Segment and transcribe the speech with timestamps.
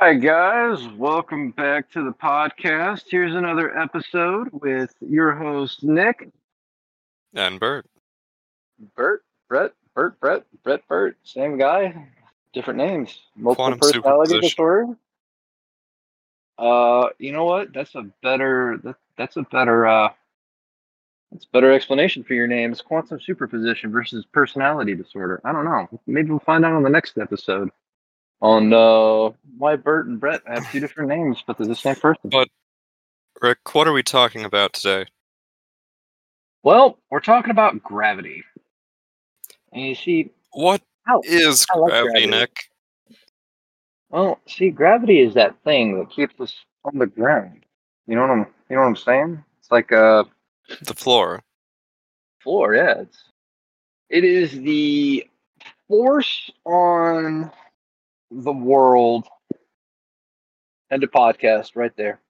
[0.00, 0.88] Hi, guys.
[0.88, 3.04] Welcome back to the podcast.
[3.08, 6.30] Here's another episode with your host, Nick,
[7.32, 7.86] And Bert.
[8.96, 11.16] Bert, Brett, Bert, Brett, Brett, Bert.
[11.22, 12.08] Same guy,
[12.52, 13.20] different names.
[13.36, 14.96] Multiple Quantum personality disorder.
[16.58, 17.72] Uh, you know what?
[17.72, 18.80] That's a better.
[18.82, 19.86] That, that's a better.
[19.86, 20.08] Uh,
[21.30, 22.72] that's a better explanation for your name.
[22.72, 25.40] It's quantum superposition versus personality disorder.
[25.44, 25.88] I don't know.
[26.08, 27.70] Maybe we'll find out on the next episode.
[28.44, 32.28] On uh, why Bert and Brett have two different names, but they're the same person.
[32.30, 32.48] But-
[33.40, 35.06] Rick, what are we talking about today?
[36.62, 38.44] Well, we're talking about gravity.
[39.72, 42.26] And you see, What how is like gravity, gravity.
[42.30, 42.70] Nick?
[44.10, 47.64] well, see, gravity is that thing that keeps us on the ground.
[48.06, 49.44] You know what I'm you know what I'm saying?
[49.58, 50.26] It's like a
[50.82, 51.42] The floor.
[52.42, 53.00] floor, yeah.
[53.00, 53.24] It's
[54.10, 55.26] it is the
[55.88, 57.50] force on
[58.30, 59.26] the world
[60.90, 62.20] and a podcast right there.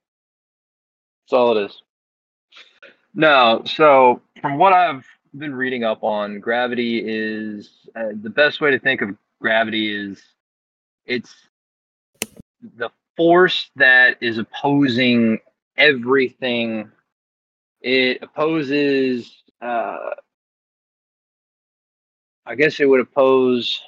[1.25, 1.83] That's all it is.
[3.15, 5.05] No, so from what I've
[5.37, 10.23] been reading up on, gravity is uh, the best way to think of gravity is
[11.07, 11.35] it's
[12.77, 15.39] the force that is opposing
[15.77, 16.91] everything.
[17.81, 19.99] It opposes, uh,
[22.47, 23.81] I guess it would oppose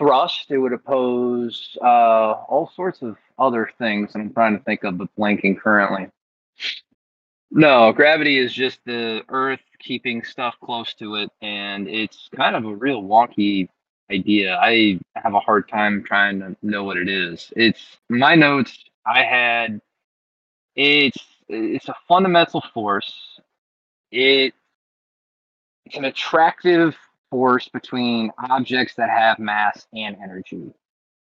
[0.00, 0.46] thrust.
[0.50, 4.12] It would oppose uh, all sorts of other things.
[4.14, 6.08] I'm trying to think of, but blanking currently.
[7.50, 12.64] No, gravity is just the Earth keeping stuff close to it, and it's kind of
[12.64, 13.68] a real wonky
[14.10, 14.56] idea.
[14.56, 17.52] I have a hard time trying to know what it is.
[17.56, 18.76] It's my notes.
[19.04, 19.80] I had
[20.76, 23.12] it's it's a fundamental force.
[24.10, 24.54] It
[25.84, 26.96] it's an attractive
[27.30, 30.72] force between objects that have mass and energy.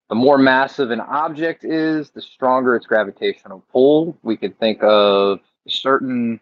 [0.08, 4.18] The more massive an object is, the stronger its gravitational pull.
[4.22, 6.40] We could think of certain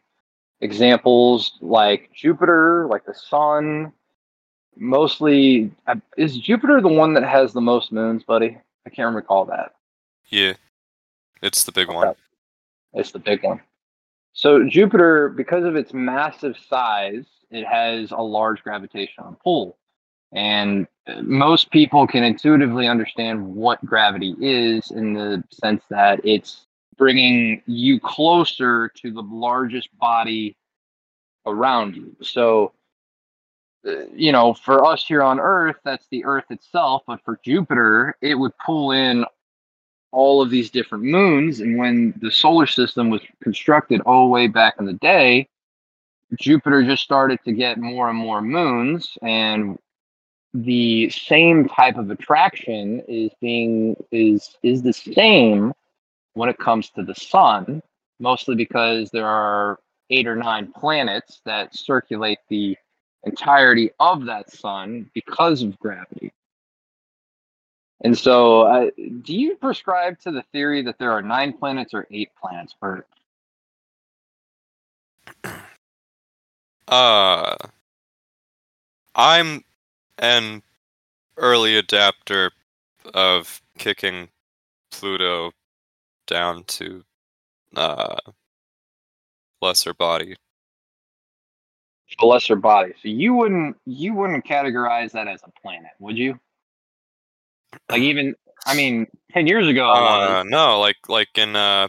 [0.61, 3.93] examples like Jupiter, like the sun.
[4.77, 8.59] Mostly, uh, is Jupiter the one that has the most moons, buddy?
[8.87, 9.75] I can't recall that.
[10.31, 10.55] Yeah.
[11.43, 11.97] It's the big Okay.
[11.97, 12.15] one.
[12.95, 13.61] It's the big one.
[14.41, 19.77] So Jupiter, because of its massive size, it has a large gravitational pull.
[20.33, 26.65] And uh, most people can intuitively understand what gravity is in the sense that it's
[26.97, 30.57] bringing you closer to the largest body
[31.45, 32.17] around you.
[32.23, 32.73] So,
[33.87, 37.03] uh, you know, for us here on Earth, that's the Earth itself.
[37.07, 39.27] But for Jupiter, it would pull in
[40.13, 41.61] all of these different moons.
[41.61, 45.49] And when the solar system was constructed all the way back in the day,
[46.39, 49.17] Jupiter just started to get more and more moons.
[49.23, 49.79] And
[50.55, 55.73] the same type of attraction is being is is the same
[56.35, 57.83] when it comes to the sun,
[58.19, 59.79] mostly because there are
[60.11, 62.77] eight or nine planets that circulate the
[63.25, 66.33] entirety of that sun because of gravity.
[68.03, 68.91] And so, uh,
[69.23, 73.07] do you prescribe to the theory that there are nine planets or eight planets, Bert?
[76.89, 77.57] Uh
[79.15, 79.63] I'm
[80.19, 80.63] an
[81.37, 82.51] early adapter
[83.15, 84.29] of kicking
[84.91, 85.53] Pluto
[86.27, 87.05] down to
[87.77, 88.17] uh
[89.63, 90.37] lesser body.
[92.21, 92.93] A lesser body.
[93.03, 96.39] So you wouldn't you wouldn't categorize that as a planet, would you?
[97.89, 98.35] Like even
[98.67, 101.89] I mean, ten years ago, Uh no, like like in uh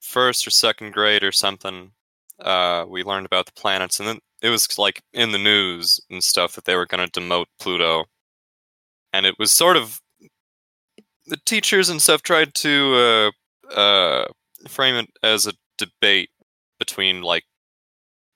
[0.00, 1.92] first or second grade or something,
[2.40, 6.22] uh we learned about the planets and then it was like in the news and
[6.22, 8.04] stuff that they were gonna demote Pluto.
[9.12, 10.00] And it was sort of
[11.26, 13.32] the teachers and stuff tried to
[13.74, 14.26] uh uh
[14.68, 16.30] frame it as a debate
[16.78, 17.44] between like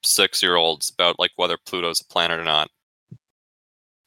[0.05, 2.69] six year olds about like whether Pluto's a planet or not.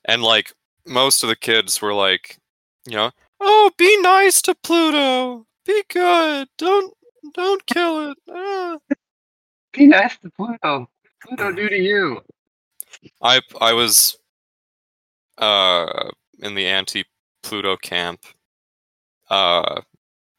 [0.06, 0.54] And like
[0.86, 2.38] most of the kids were like,
[2.88, 5.46] you know, oh, be nice to Pluto.
[5.66, 6.48] Be good.
[6.58, 6.94] Don't
[7.34, 8.18] don't kill it.
[8.30, 8.78] Ah."
[9.74, 10.90] Be nice to Pluto.
[11.22, 12.22] Pluto do to you.
[13.22, 14.18] I I was
[15.38, 16.10] uh
[16.40, 17.04] in the anti
[17.44, 18.22] Pluto camp.
[19.30, 19.82] Uh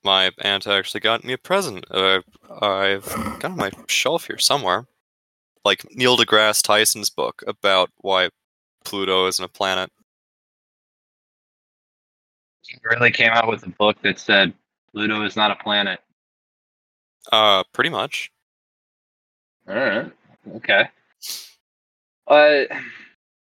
[0.06, 1.84] my aunt actually got me a present.
[1.90, 2.20] Uh,
[2.62, 3.04] I've
[3.40, 4.86] got on my shelf here somewhere.
[5.64, 8.30] Like Neil deGrasse Tyson's book about why
[8.84, 9.90] Pluto isn't a planet.
[12.68, 14.52] He really came out with a book that said
[14.92, 16.00] Pluto is not a planet.
[17.32, 18.30] Uh pretty much.
[19.68, 20.12] All right.
[20.56, 20.88] Okay.
[22.28, 22.64] Uh,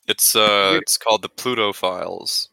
[0.07, 2.49] It's uh it's called the Pluto Files.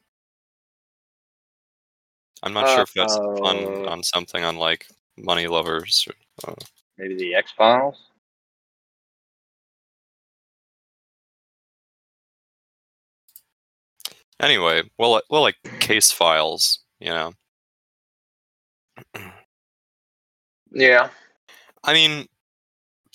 [2.43, 4.87] I'm not sure if that's Uh, on on something on like
[5.17, 6.09] Money Lovers.
[6.45, 6.55] Or, uh,
[6.99, 7.97] Maybe the X Files.
[14.43, 17.33] Anyway, well, like- well, like case files, you know.
[20.73, 21.11] Yeah.
[21.85, 22.27] I mean,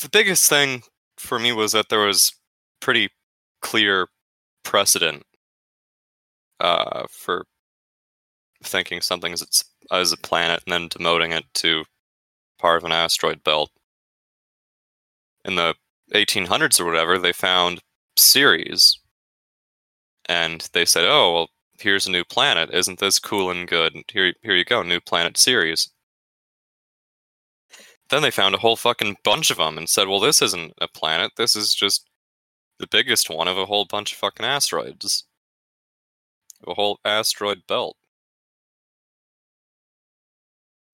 [0.02, 0.84] the biggest thing
[1.18, 2.34] for me was that there was
[2.80, 3.10] pretty
[3.62, 4.08] clear
[4.64, 5.24] precedent
[6.60, 7.46] uh, for
[8.64, 11.84] thinking something as, it's, as a planet and then demoting it to
[12.60, 13.72] part of an asteroid belt.
[15.46, 15.76] In the
[16.14, 17.80] 1800s or whatever, they found
[18.18, 19.00] Ceres,
[20.28, 22.70] and they said, "Oh, well, here's a new planet.
[22.74, 23.96] Isn't this cool and good?
[24.12, 25.90] Here, here you go, new planet Ceres."
[28.10, 30.90] Then they found a whole fucking bunch of them and said, well, this isn't a
[30.90, 31.32] planet.
[31.38, 32.06] This is just
[32.80, 35.26] the biggest one of a whole bunch of fucking asteroids.
[36.68, 37.98] A whole asteroid belt.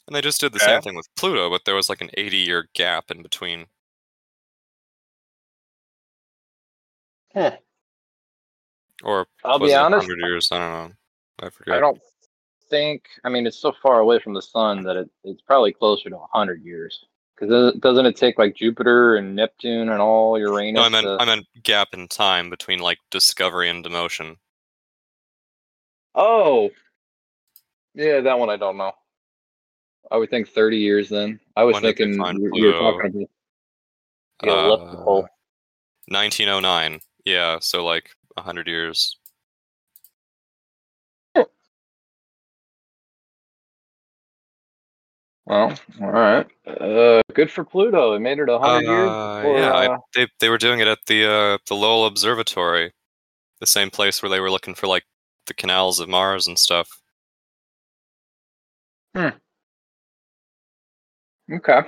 [0.08, 0.62] And they just did the Okay.
[0.62, 3.68] same thing with Pluto, but there was like an 80 year gap in between.
[7.34, 7.58] Huh.
[9.04, 10.08] Or I'll be honest.
[10.08, 10.50] 100 years?
[10.52, 10.96] I don't know.
[11.42, 11.76] I forget.
[11.76, 12.00] I don't
[12.70, 13.04] think.
[13.24, 16.20] I mean, it's so far away from the sun that it, it's probably closer to
[16.32, 17.06] hundred years.
[17.36, 20.76] Because doesn't it take like Jupiter and Neptune and all Uranus?
[20.76, 24.38] no, I meant to- I meant gap in time between like discovery and demotion.
[26.16, 26.70] Oh,
[27.96, 28.94] yeah, that one I don't know.
[30.12, 31.10] I would think thirty years.
[31.10, 33.28] Then I was When thinking you were talking
[34.42, 35.18] about the elliptical.
[35.26, 35.28] Uh,
[36.10, 37.00] 1909.
[37.26, 39.18] Yeah, so like 100 years.
[45.46, 46.48] Well, all right.
[46.66, 48.14] Uh, good for Pluto.
[48.14, 49.10] It made it a hundred years.
[49.10, 52.06] Uh, before, yeah, I- uh, they they were doing it at the uh, the Lowell
[52.06, 52.92] Observatory,
[53.60, 55.04] the same place where they were looking for like
[55.48, 56.88] the canals of Mars and stuff.
[59.16, 59.30] Hmm.
[61.52, 61.82] Okay.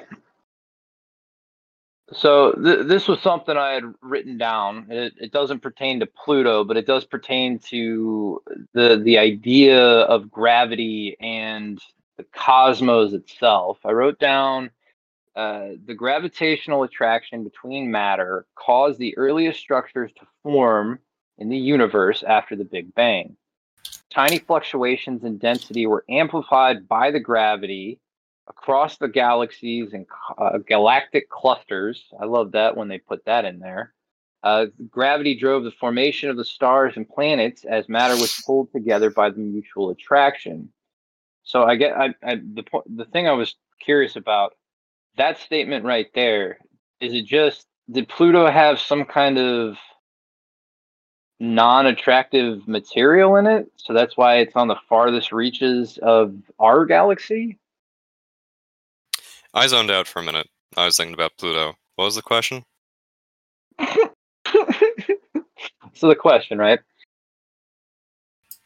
[2.13, 4.87] So th- this was something I had written down.
[4.89, 8.41] It, it doesn't pertain to Pluto, but it does pertain to
[8.73, 11.81] the the idea of gravity and
[12.17, 13.79] the cosmos itself.
[13.83, 14.69] I wrote down
[15.35, 20.99] uh, the gravitational attraction between matter caused the earliest structures to form
[21.37, 23.35] in the universe after the Big Bang.
[24.09, 27.99] Tiny fluctuations in density were amplified by the gravity
[28.47, 30.05] across the galaxies and
[30.37, 32.05] uh, galactic clusters.
[32.19, 33.93] I love that when they put that in there.
[34.43, 39.09] Uh, gravity drove the formation of the stars and planets as matter was pulled together
[39.09, 40.69] by the mutual attraction.
[41.43, 42.63] So I get I, I the
[42.95, 44.53] the thing I was curious about
[45.17, 46.59] that statement right there.
[46.99, 49.77] Is it just did Pluto have some kind of
[51.39, 57.57] non-attractive material in it, so that's why it's on the farthest reaches of our galaxy?
[59.55, 60.47] I zoned out for a minute.
[60.75, 61.75] I was thinking about Pluto.
[61.95, 62.65] What was the question?
[65.93, 66.79] so the question, right?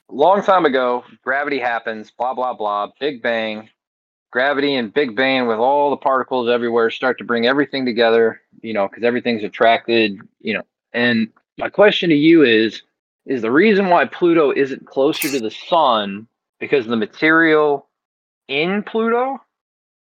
[0.09, 3.69] Long time ago, gravity happens, blah blah blah, Big Bang.
[4.31, 8.73] Gravity and Big Bang with all the particles everywhere start to bring everything together, you
[8.73, 10.63] know, because everything's attracted, you know.
[10.93, 12.81] And my question to you is
[13.27, 16.27] is the reason why Pluto isn't closer to the sun
[16.59, 17.87] because the material
[18.47, 19.39] in Pluto?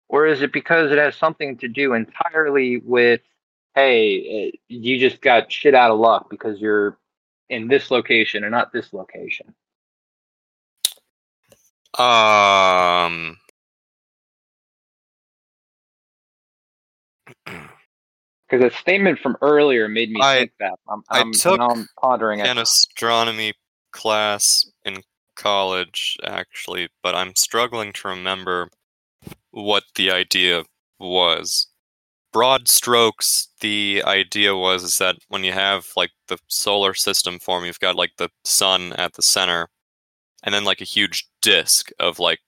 [0.10, 3.22] Or is it because it has something to do entirely with
[3.76, 6.98] hey, uh, you just got shit out of luck because you're
[7.50, 9.54] in this location and not this location.
[11.98, 13.38] Um,
[18.50, 20.74] Because a statement from earlier made me I- think that.
[20.88, 22.46] I'm, I I'm, took now I'm pondering it.
[22.48, 23.54] an astronomy
[23.92, 25.02] class in
[25.36, 28.70] college, actually, but I'm struggling to remember
[29.54, 30.64] what the idea
[31.00, 31.68] was.
[32.34, 37.66] Broad strokes, the idea was is that when you have like the solar system form,
[37.66, 39.70] you've got like the sun at the center,
[40.44, 42.40] and then like a huge disk of like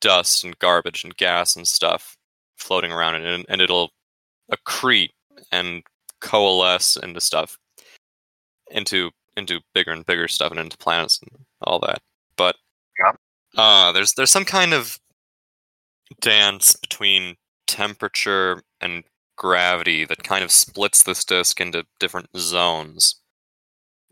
[0.00, 2.16] dust and garbage and gas and stuff
[2.58, 3.90] floating around it, and, and it'll
[4.52, 5.10] accrete
[5.52, 5.82] and
[6.20, 7.58] coalesce into stuff
[8.70, 12.00] into into bigger and bigger stuff and into planets and all that.
[12.36, 12.56] But
[12.98, 13.12] Yeah.
[13.56, 14.98] uh there's there's some kind of
[16.20, 17.36] dance between
[17.66, 19.04] temperature and
[19.36, 23.20] gravity that kind of splits this disk into different zones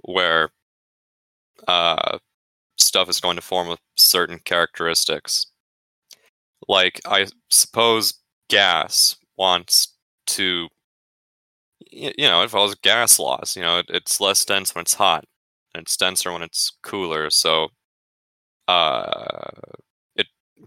[0.03, 0.51] where
[1.69, 2.19] uh
[2.79, 5.47] stuff is going to form with certain characteristics.
[6.69, 8.15] Like I suppose
[8.49, 9.95] gas wants
[10.29, 10.69] to
[11.91, 13.57] you know, it follows gas laws.
[13.57, 15.25] You know, it, it's less dense when it's hot,
[15.75, 17.31] and it's denser when it's cooler.
[17.31, 17.69] So,
[18.69, 19.51] uh,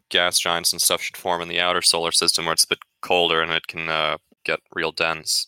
[0.09, 2.79] gas giants and stuff should form in the outer solar system where it's a bit
[3.01, 5.47] colder and it can uh, get real dense.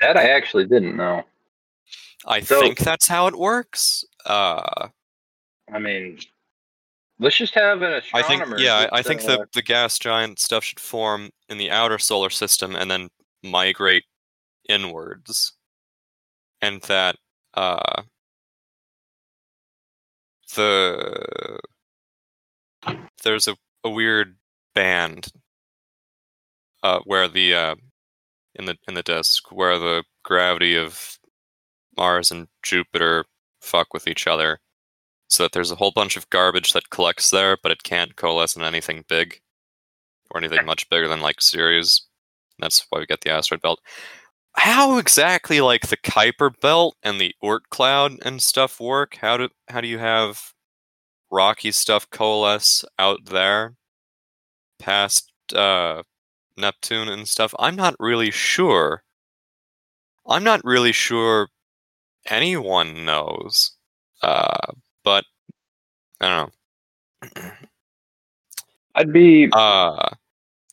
[0.00, 1.24] That I actually didn't know.
[2.26, 4.04] I So- think that's how it works.
[4.24, 4.88] Uh,
[5.72, 6.18] I mean,
[7.18, 8.56] let's just have an I astronomer.
[8.56, 11.70] think yeah, I I think uh, the the gas giant stuff should form in the
[11.70, 13.08] outer solar system and then
[13.42, 14.04] migrate
[14.68, 15.52] inwards,
[16.60, 17.16] and that
[17.54, 18.02] uh,
[20.54, 21.58] the
[23.26, 24.36] there's a, a weird
[24.74, 25.28] band
[26.82, 27.74] uh, where the uh,
[28.54, 31.18] in the in the disk where the gravity of
[31.96, 33.24] Mars and Jupiter
[33.60, 34.60] fuck with each other
[35.28, 38.54] so that there's a whole bunch of garbage that collects there, but it can't coalesce
[38.54, 39.40] in anything big
[40.30, 42.06] or anything much bigger than like Ceres.
[42.60, 43.80] That's why we get the asteroid belt.
[44.54, 49.16] How exactly like the Kuiper belt and the Oort cloud and stuff work?
[49.20, 50.52] How do how do you have
[51.30, 53.76] rocky stuff coalesce out there
[54.78, 56.02] past uh,
[56.56, 57.54] Neptune and stuff?
[57.58, 59.04] I'm not really sure.
[60.26, 61.48] I'm not really sure
[62.26, 63.72] anyone knows.
[64.22, 64.58] Uh,
[65.04, 65.24] but
[66.20, 66.54] I don't
[67.36, 67.52] know.
[68.94, 70.10] I'd be Uh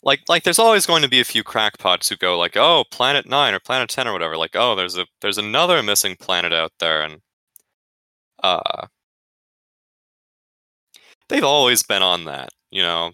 [0.03, 3.27] like like there's always going to be a few crackpots who go like, "Oh, planet
[3.27, 6.73] 9 or planet 10 or whatever." Like, "Oh, there's a there's another missing planet out
[6.79, 7.21] there." And
[8.43, 8.87] uh
[11.33, 13.11] they've always been on that, you know.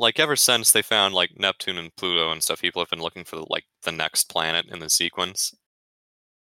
[0.00, 3.22] Like ever since they found like Neptune and Pluto and stuff, people have been looking
[3.22, 5.54] for like the next planet in the sequence.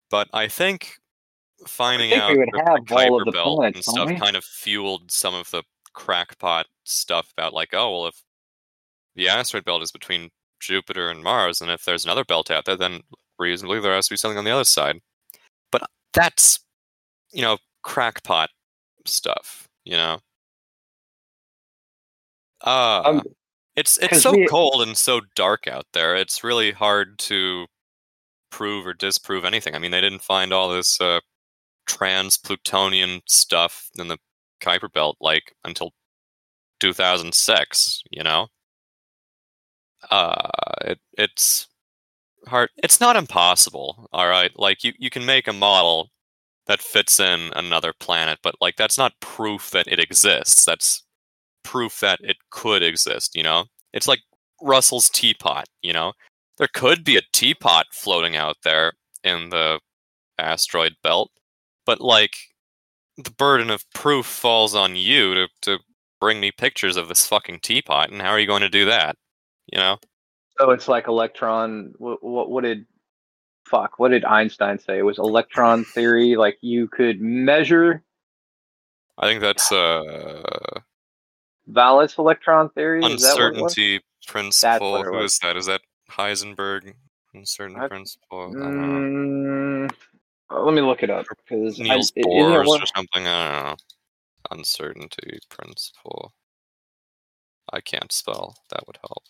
[0.09, 0.97] But I think
[1.65, 5.63] finding think out the, Kuiper belt planets, and stuff kind of fueled some of the
[5.93, 8.21] crackpot stuff about like, oh well, if
[9.15, 12.75] the asteroid belt is between Jupiter and Mars, and if there's another belt out there,
[12.75, 12.99] then
[13.39, 14.99] reasonably there has to be something on the other side.
[15.71, 15.83] But
[16.13, 16.59] that's
[17.31, 18.49] you know crackpot
[19.05, 20.19] stuff, you know.
[22.61, 23.21] Uh, Um,
[23.75, 26.15] it's it's so we- cold and so dark out there.
[26.15, 27.67] It's really hard to
[28.51, 29.75] prove or disprove anything.
[29.75, 31.21] I mean, they didn't find all this uh,
[31.87, 34.19] trans plutonian stuff in the
[34.61, 35.93] Kuiper belt like until
[36.81, 38.03] 2006.
[38.11, 38.47] You know,
[40.11, 40.49] uh,
[40.81, 41.67] it it's
[42.47, 42.69] hard.
[42.83, 44.09] It's not impossible.
[44.13, 46.09] All right, like you you can make a model
[46.67, 50.65] that fits in another planet, but like that's not proof that it exists.
[50.65, 51.03] That's
[51.67, 53.35] proof that it could exist.
[53.35, 54.21] You know, it's like
[54.61, 55.65] Russell's teapot.
[55.81, 56.13] You know,
[56.57, 58.93] there could be a teapot floating out there
[59.23, 59.79] in the
[60.39, 61.29] asteroid belt,
[61.85, 62.37] but like
[63.17, 65.79] the burden of proof falls on you to to
[66.21, 69.17] bring me pictures of this fucking teapot, and how are you going to do that?
[69.71, 69.97] You know,
[70.57, 71.93] so it's like electron.
[71.97, 72.85] What, what what did
[73.65, 73.99] fuck?
[73.99, 74.99] What did Einstein say?
[74.99, 76.37] It was electron theory.
[76.37, 78.03] Like you could measure
[79.19, 80.56] I think that's uh
[81.67, 83.03] valence electron theory.
[83.05, 83.61] Is that what it was?
[83.77, 85.03] uncertainty principle.
[85.03, 85.55] Who is that?
[85.57, 86.93] Is that Heisenberg?
[87.33, 88.51] Uncertainty I- principle.
[88.55, 88.59] I.
[88.59, 89.91] Mm,
[90.49, 92.85] uh, let me look it up because I, Niels it- isn't it Bohr's one- or
[92.87, 93.27] something.
[93.27, 93.75] I don't know.
[94.51, 96.33] Uncertainty principle.
[97.73, 98.55] I can't spell.
[98.69, 99.23] That would help.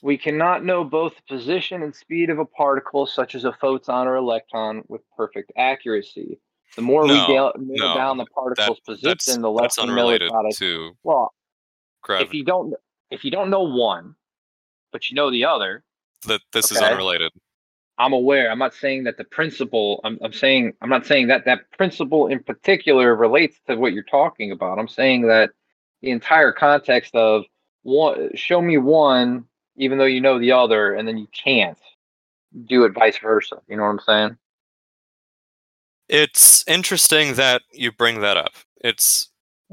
[0.00, 4.06] We cannot know both the position and speed of a particle, such as a photon
[4.06, 6.38] or electron, with perfect accuracy.
[6.76, 9.90] The more No, we nail, no, down the particle's That's position, the less we know
[9.92, 10.56] unrelated about it.
[10.58, 11.34] to Well,
[12.08, 12.74] if you don't,
[13.10, 14.14] if you don't know one,
[14.92, 15.84] but you know the other,
[16.26, 17.32] That this is unrelated.
[17.98, 18.50] I'm aware.
[18.50, 20.00] I'm not saying that the principle.
[20.04, 24.04] I'm, I'm saying I'm not saying that that principle in particular relates to what you're
[24.04, 24.78] talking about.
[24.78, 25.50] I'm saying that
[26.00, 27.44] the entire context of
[27.82, 29.44] one, show me one,
[29.76, 31.78] even though you know the other, and then you can't
[32.66, 33.60] do it vice versa.
[33.68, 34.38] You know what I'm saying?
[36.08, 38.52] It's interesting that you bring that up.
[38.82, 39.28] It's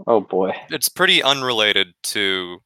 [0.08, 0.54] Oh boy.
[0.70, 2.60] it's pretty unrelated to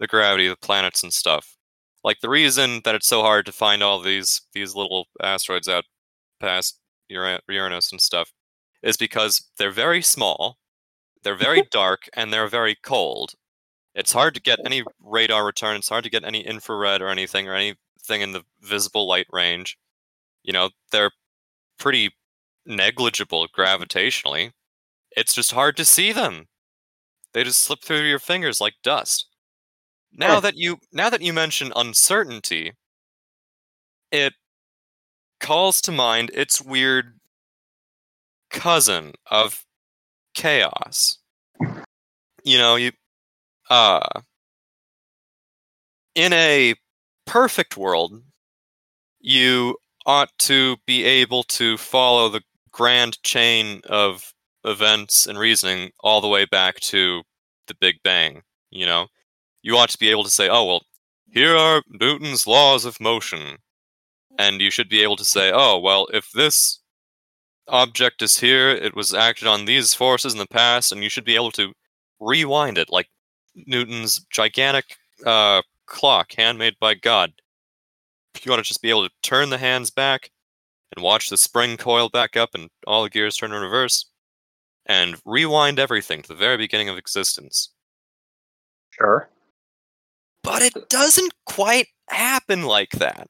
[0.00, 1.56] the gravity of the planets and stuff.
[2.04, 5.84] Like the reason that it's so hard to find all these these little asteroids out
[6.40, 8.32] past Uranus and stuff
[8.82, 10.58] is because they're very small,
[11.22, 13.34] they're very dark, and they're very cold.
[13.94, 15.76] It's hard to get any radar return.
[15.76, 19.76] It's hard to get any infrared or anything or anything in the visible light range.
[20.44, 21.10] You know, they're
[21.78, 22.12] pretty
[22.66, 24.52] negligible gravitationally.
[25.18, 26.48] It's just hard to see them.
[27.32, 29.26] They just slip through your fingers like dust.
[30.12, 30.40] Now Huh.
[30.40, 32.72] that you now that you mention uncertainty,
[34.12, 34.34] it
[35.40, 37.18] calls to mind its weird
[38.50, 39.64] cousin of
[40.34, 41.18] chaos.
[42.44, 42.92] You know, you
[43.70, 44.22] uh
[46.14, 46.74] in a
[47.26, 48.22] perfect world,
[49.20, 54.32] you ought to be able to follow the grand chain of
[54.64, 57.22] events and reasoning all the way back to
[57.66, 59.08] the Big Bang You know,
[59.62, 60.82] you ought to be able to say, "Oh well,
[61.32, 63.58] here are Newton's laws of motion,"
[64.38, 66.80] and you should be able to say, "Oh well, if this
[67.68, 71.24] object is here, it was acted on these forces in the past," and you should
[71.24, 71.72] be able to
[72.20, 73.08] rewind it like
[73.54, 74.96] Newton's gigantic
[75.26, 77.32] uh, clock handmade by God.
[78.42, 80.30] You ought to just be able to turn the hands back
[80.94, 84.06] and watch the spring coil back up and all the gears turn in reverse
[84.88, 87.70] and rewind everything to the very beginning of existence.
[88.90, 89.28] Sure.
[90.42, 93.28] But it doesn't quite happen like that.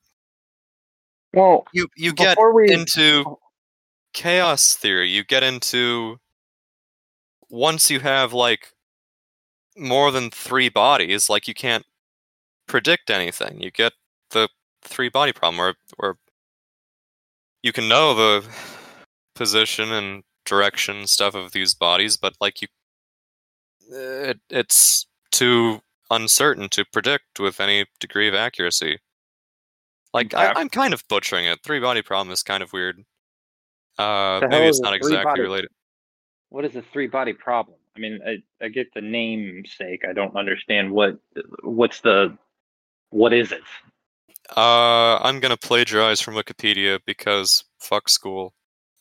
[1.34, 3.36] Well, You you get we into
[4.14, 6.18] chaos theory, you get into
[7.50, 8.72] once you have like
[9.76, 11.84] more than 3 bodies, like you can't
[12.66, 13.60] predict anything.
[13.60, 13.92] You get
[14.30, 14.48] the
[14.82, 16.16] three body problem where where
[17.62, 18.46] you can know the
[19.34, 22.68] position and direction stuff of these bodies, but like you,
[23.90, 28.98] it, it's too uncertain to predict with any degree of accuracy.
[30.14, 31.58] Like I, I'm kind of butchering it.
[31.62, 33.04] Three body problem is kind of weird.
[33.98, 35.70] Uh, maybe it's not exactly body- related.
[36.48, 37.76] what is a three body problem?
[37.96, 40.04] I mean, I, I get the namesake.
[40.08, 41.18] I don't understand what
[41.62, 42.38] what's the
[43.10, 43.62] what is it?
[44.56, 48.54] Uh, I'm gonna plagiarize from Wikipedia because fuck school.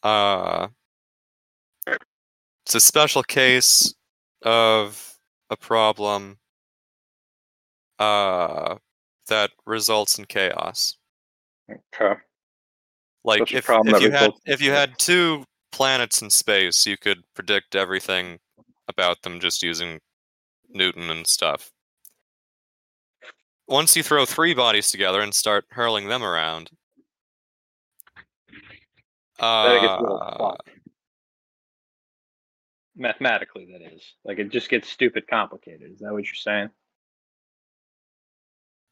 [0.03, 0.67] Uh,
[2.67, 3.93] it's a special case
[4.41, 5.15] of
[5.49, 6.37] a problem
[7.97, 8.75] uh,
[9.29, 10.97] that results in chaos.
[11.71, 12.19] Okay.
[13.23, 17.73] Like if, if you had if you had two planets in space, you could predict
[17.73, 18.37] everything
[18.89, 20.01] about them just using
[20.69, 21.71] Newton and stuff.
[23.69, 26.69] Once you throw three bodies together and start hurling them around,
[29.39, 30.71] it gets a little uh.
[32.97, 34.01] Mathematically, that is.
[34.25, 35.91] Like it just gets stupid complicated.
[35.93, 36.69] Is that what you're saying?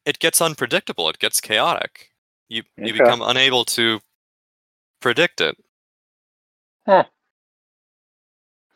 [0.06, 1.10] it gets unpredictable.
[1.10, 2.12] It gets chaotic.
[2.48, 3.02] You you Okay.
[3.02, 4.00] become unable to
[5.00, 5.56] predict it.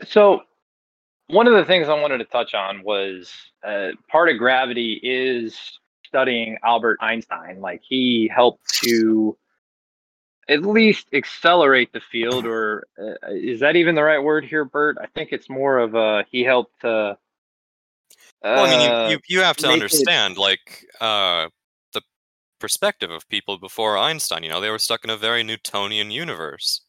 [0.04, 0.40] So,
[1.28, 5.78] one of the things I wanted to touch on was uh, part of gravity is
[6.06, 7.60] studying Albert Einstein.
[7.60, 9.36] Like he helped to
[10.50, 14.98] at least accelerate the field, or uh, is that even the right word here, Bert?
[15.00, 16.84] I think it's more of a he helped.
[16.84, 17.14] Uh,
[18.42, 21.48] Well, I mean, uh, you, you, you have to make it- understand, like, uh,
[21.92, 22.02] the
[22.58, 24.42] perspective of people before Einstein.
[24.42, 26.82] You know, they were stuck in a very Newtonian universe.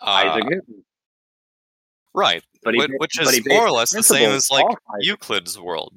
[0.00, 0.84] Uh, Isaac Newton,
[2.12, 4.66] right, but he which but is more or less the same as like
[5.00, 5.94] Euclid's world.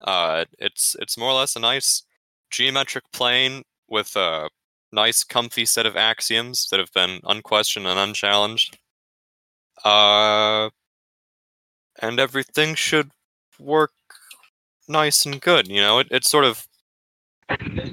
[0.00, 2.04] Uh, it's it's more or less a nice
[2.50, 4.48] geometric plane with a
[4.92, 8.78] nice, comfy set of axioms that have been unquestioned and unchallenged.
[9.84, 10.70] Uh,
[12.00, 13.10] and everything should
[13.58, 13.92] work
[14.88, 15.68] nice and good.
[15.68, 16.66] You know, it, it's sort of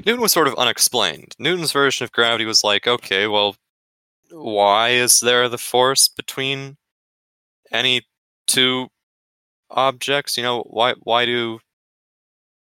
[0.06, 1.36] Newton was sort of unexplained.
[1.40, 3.56] Newton's version of gravity was like, okay, well,
[4.32, 6.78] why is there the force between
[7.72, 8.04] any
[8.46, 8.88] two
[9.70, 10.38] objects?
[10.38, 11.60] You know, why why do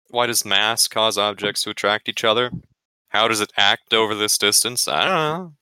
[0.09, 2.51] why does mass cause objects to attract each other?
[3.11, 4.87] How does it act over this distance?
[4.87, 5.53] I don't know.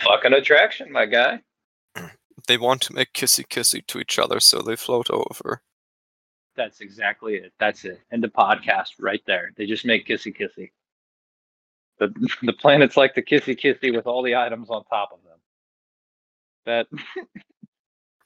[0.00, 1.40] Fucking attraction, my guy.
[2.48, 5.62] They want to make kissy kissy to each other, so they float over.
[6.56, 7.52] That's exactly it.
[7.60, 8.00] That's it.
[8.12, 9.52] End of podcast right there.
[9.56, 10.70] They just make kissy kissy.
[11.98, 15.38] The the planets like the kissy kissy with all the items on top of them.
[16.66, 16.86] That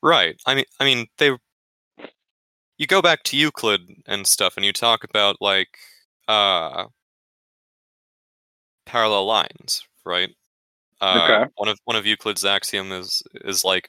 [0.03, 0.41] Right.
[0.47, 1.37] I mean, I mean, they.
[2.79, 5.77] You go back to Euclid and stuff, and you talk about like
[6.27, 6.87] uh,
[8.91, 10.31] parallel lines, right?
[11.01, 11.51] Uh, Okay.
[11.57, 13.89] One of one of Euclid's axiom is is like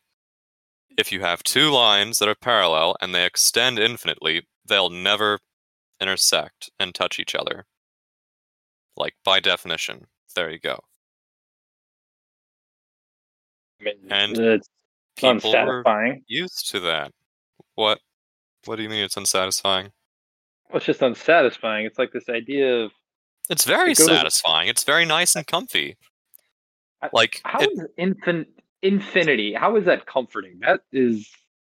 [0.97, 5.39] if you have two lines that are parallel and they extend infinitely, they'll never
[5.99, 7.65] intersect and touch each other.
[8.95, 10.79] Like by definition, there you go.
[13.79, 14.67] I mean, And it's
[15.15, 15.83] People were
[16.27, 17.11] used to that.
[17.75, 17.99] What?
[18.65, 19.91] What do you mean it's unsatisfying?
[20.69, 21.85] Well, it's just unsatisfying.
[21.85, 22.91] It's like this idea of
[23.49, 24.67] It's very It goes- satisfying.
[24.67, 25.97] It's very nice and comfy.
[27.01, 28.45] Uh, like how it, is infin-
[28.81, 29.53] infinity?
[29.53, 30.59] How is that comforting?
[30.59, 31.27] That is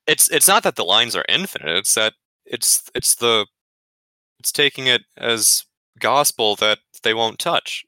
[0.08, 1.78] it's it's not that the lines are infinite.
[1.78, 2.14] It's that
[2.46, 3.46] it's it's the
[4.40, 5.64] it's taking it as
[6.00, 7.86] gospel that they won't touch.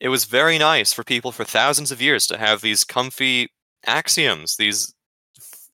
[0.00, 3.48] It was very nice for people for thousands of years to have these comfy
[3.86, 4.92] axioms, these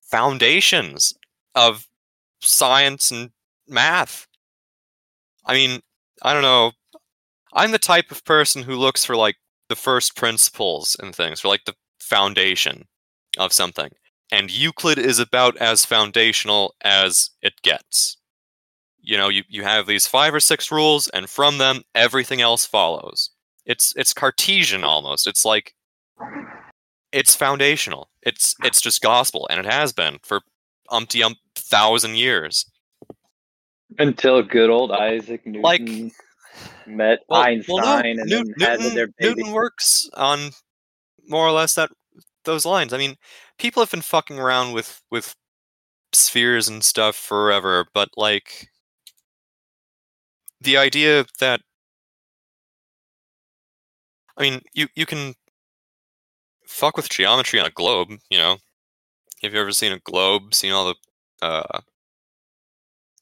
[0.03, 1.15] foundations
[1.55, 1.89] of
[2.41, 3.31] science and
[3.67, 4.29] math.
[5.47, 5.81] I mean,
[6.23, 6.73] I don't know.
[7.53, 9.37] I'm the type of person who looks for like
[9.69, 12.87] the first principles and things, for like the foundation
[13.39, 13.91] of something.
[14.31, 18.17] And Euclid is about as foundational as it gets.
[19.05, 22.65] you know you, you have these five or six rules and from them everything else
[22.65, 23.31] follows
[23.67, 25.75] it's it's cartesian almost it's like
[27.13, 30.41] it's foundational it's it's just gospel and it has been for
[30.91, 32.65] umpty ump thousand years
[33.99, 36.13] Until good old Isaac Newton Like-
[36.87, 39.35] met Well- well, Einstein no, and Newton, Newton, their baby.
[39.37, 40.51] Newton works on
[41.29, 41.91] more or less that
[42.45, 42.93] those lines.
[42.93, 43.17] I mean,
[43.59, 45.35] people have been fucking around with with
[46.13, 48.69] spheres and stuff forever, but like
[50.61, 51.61] the idea that
[54.37, 55.35] I mean, you you can
[56.67, 58.57] fuck with geometry on a globe, you know.
[59.43, 60.55] Have you ever seen a globe?
[60.55, 60.87] Seen all
[61.41, 61.81] the uh,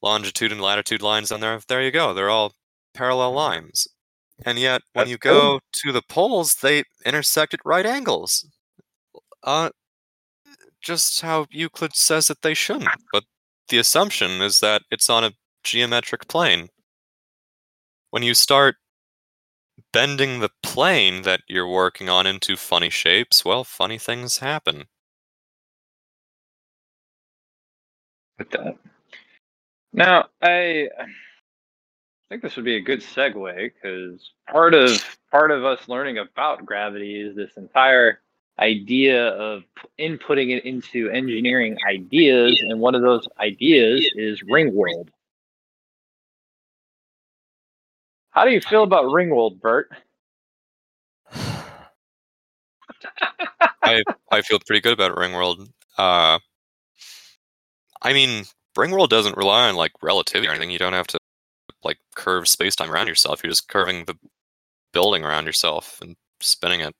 [0.01, 1.59] longitude and latitude lines on there?
[1.67, 2.13] There you go.
[2.13, 2.53] They're all
[2.93, 3.87] parallel lines.
[4.45, 5.31] And yet, when That's you cool.
[5.31, 8.47] go to the poles, they intersect at right angles.
[9.43, 9.69] Uh,
[10.81, 12.89] just how Euclid says that they shouldn't.
[13.13, 13.23] But
[13.69, 16.69] the assumption is that it's on a geometric plane.
[18.09, 18.75] When you start
[19.93, 24.85] bending the plane that you're working on into funny shapes, well, funny things happen.
[28.41, 28.77] with that.
[29.93, 30.89] Now, I
[32.31, 36.65] think this would be a good segue because part of part of us learning about
[36.65, 38.21] gravity is this entire
[38.57, 39.63] idea of
[39.99, 45.09] inputting it into engineering ideas, and one of those ideas is Ringworld.
[48.29, 49.91] How do you feel about Ringworld, Bert?
[53.83, 55.67] I I feel pretty good about Ringworld.
[55.97, 56.39] Uh,
[58.01, 58.45] I mean,
[58.77, 60.71] Ringworld doesn't rely on like relativity or anything.
[60.71, 61.20] You don't have to
[61.83, 63.43] like curve space time around yourself.
[63.43, 64.15] You're just curving the
[64.93, 66.93] building around yourself and spinning it.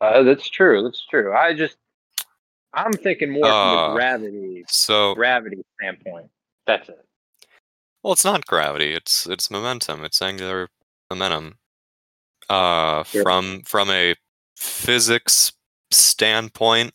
[0.00, 0.82] Uh, that's true.
[0.82, 1.32] That's true.
[1.32, 1.76] I just,
[2.74, 6.28] I'm thinking more from Uh, the gravity So, gravity standpoint.
[6.66, 7.04] That's it.
[8.02, 8.92] well, it's not gravity.
[8.94, 10.04] It's it's momentum.
[10.04, 10.68] It's angular
[11.10, 11.58] momentum.
[12.48, 13.22] Uh, Sure.
[13.22, 14.14] from from a
[14.56, 15.52] physics
[15.92, 16.92] standpoint,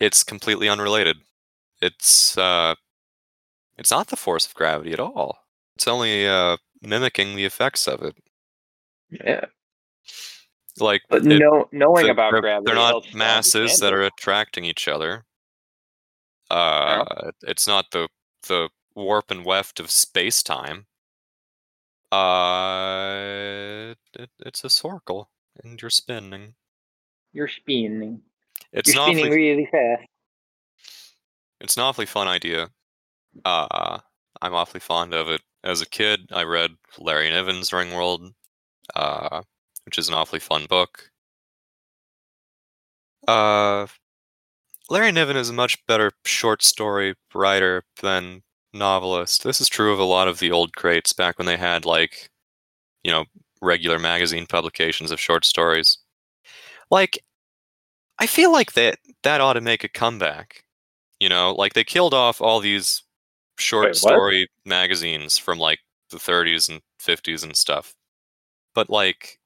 [0.00, 1.18] it's completely unrelated.
[1.82, 2.74] It's uh,
[3.76, 5.43] it's not the force of gravity at all.
[5.76, 8.16] It's only uh, mimicking the effects of it.
[9.10, 9.44] Yeah.
[10.78, 14.64] Like, But it- no, knowing they're- about they're, gravity, they're not masses that are attracting
[14.64, 15.24] each other.
[16.50, 18.08] Uh, it's not the
[18.48, 20.86] the warp and weft of space time.
[22.12, 25.30] Uh, it, it's a circle,
[25.62, 26.54] and you're spinning.
[27.32, 28.20] You're spinning.
[28.72, 30.02] It's You're spinning awfully, really fast.
[31.60, 32.68] it's an awfully fun idea.
[33.44, 33.98] Uh,
[34.42, 35.40] I'm awfully fond of it.
[35.64, 38.34] As a kid, I read Larry Niven's Ringworld,
[38.94, 39.42] uh,
[39.86, 41.10] which is an awfully fun book.
[43.26, 43.86] Uh,
[44.90, 48.42] Larry Niven is a much better short story writer than
[48.74, 49.42] novelist.
[49.42, 52.28] This is true of a lot of the old crates back when they had like,
[53.02, 53.24] you know,
[53.62, 55.96] regular magazine publications of short stories.
[56.90, 57.18] Like,
[58.18, 60.64] I feel like that that ought to make a comeback.
[61.20, 63.03] You know, like they killed off all these
[63.58, 67.94] short Wait, story magazines from like the 30s and 50s and stuff.
[68.74, 69.38] But like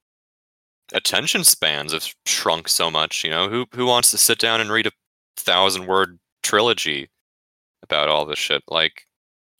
[0.92, 3.48] attention spans have shrunk so much, you know.
[3.48, 4.92] Who who wants to sit down and read a
[5.36, 7.10] thousand word trilogy
[7.82, 8.62] about all this shit?
[8.68, 9.06] Like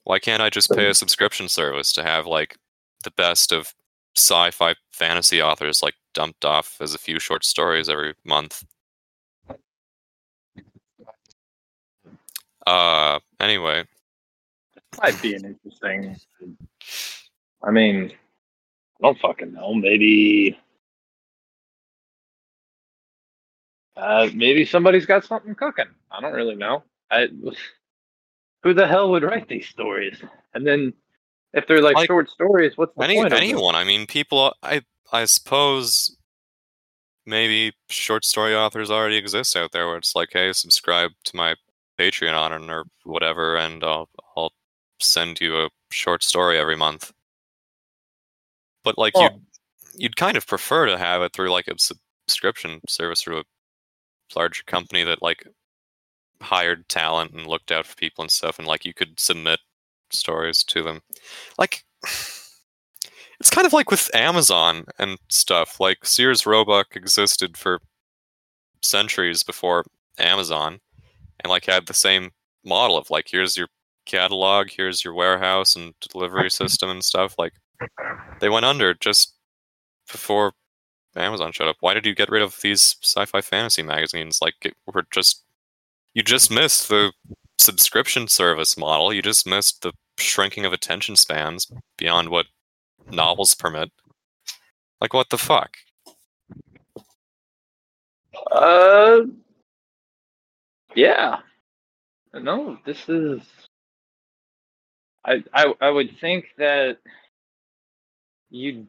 [0.04, 2.56] why can't I just pay a subscription service to have like
[3.04, 3.74] the best of
[4.16, 8.64] sci-fi fantasy authors like dumped off as a few short stories every month?
[12.66, 13.84] Uh anyway,
[15.00, 16.16] Might be an interesting.
[17.62, 19.74] I mean, I don't fucking know.
[19.74, 20.58] Maybe.
[23.96, 25.88] Uh, maybe somebody's got something cooking.
[26.10, 26.84] I don't really know.
[27.10, 27.28] I,
[28.62, 30.22] who the hell would write these stories?
[30.54, 30.92] And then,
[31.52, 33.32] if they're like, Like, short stories, what's the any point?
[33.32, 33.74] anyone.
[33.74, 34.54] I mean, people.
[34.62, 36.16] I I suppose
[37.26, 41.54] maybe short story authors already exist out there where it's like, hey, subscribe to my
[41.98, 44.52] Patreon or whatever, and I'll I'll
[45.00, 47.12] send you a short story every month.
[48.84, 49.20] But like oh.
[49.20, 49.40] Well- you,
[49.98, 53.44] you'd kind of prefer to have it through like a subscription service through a
[54.36, 55.46] larger company that like
[56.40, 59.60] hired talent and looked out for people and stuff, and like you could submit
[60.10, 61.00] stories to them.
[61.58, 61.84] Like
[63.40, 65.80] it's kind of like with Amazon and stuff.
[65.80, 67.80] Like Sears Roebuck existed for
[68.82, 69.84] centuries before
[70.18, 70.80] Amazon,
[71.40, 72.30] and like had the same
[72.64, 73.68] model of like here's your
[74.08, 77.36] catalog, here's your warehouse and delivery system and stuff.
[77.38, 77.52] Like
[78.40, 79.34] they went under just
[80.10, 80.52] before
[81.14, 81.76] Amazon showed up.
[81.80, 84.40] Why did you get rid of these sci-fi fantasy magazines?
[84.42, 85.44] Like it were just
[86.14, 87.12] you just missed the
[87.58, 89.12] subscription service model.
[89.12, 92.46] You just missed the shrinking of attention spans beyond what
[93.10, 93.90] novels permit.
[95.00, 95.76] Like, what the fuck?
[98.50, 99.20] Uh,
[100.94, 101.38] yeah.
[102.34, 103.42] No, this is.
[105.28, 106.98] I I I would think that
[108.50, 108.86] you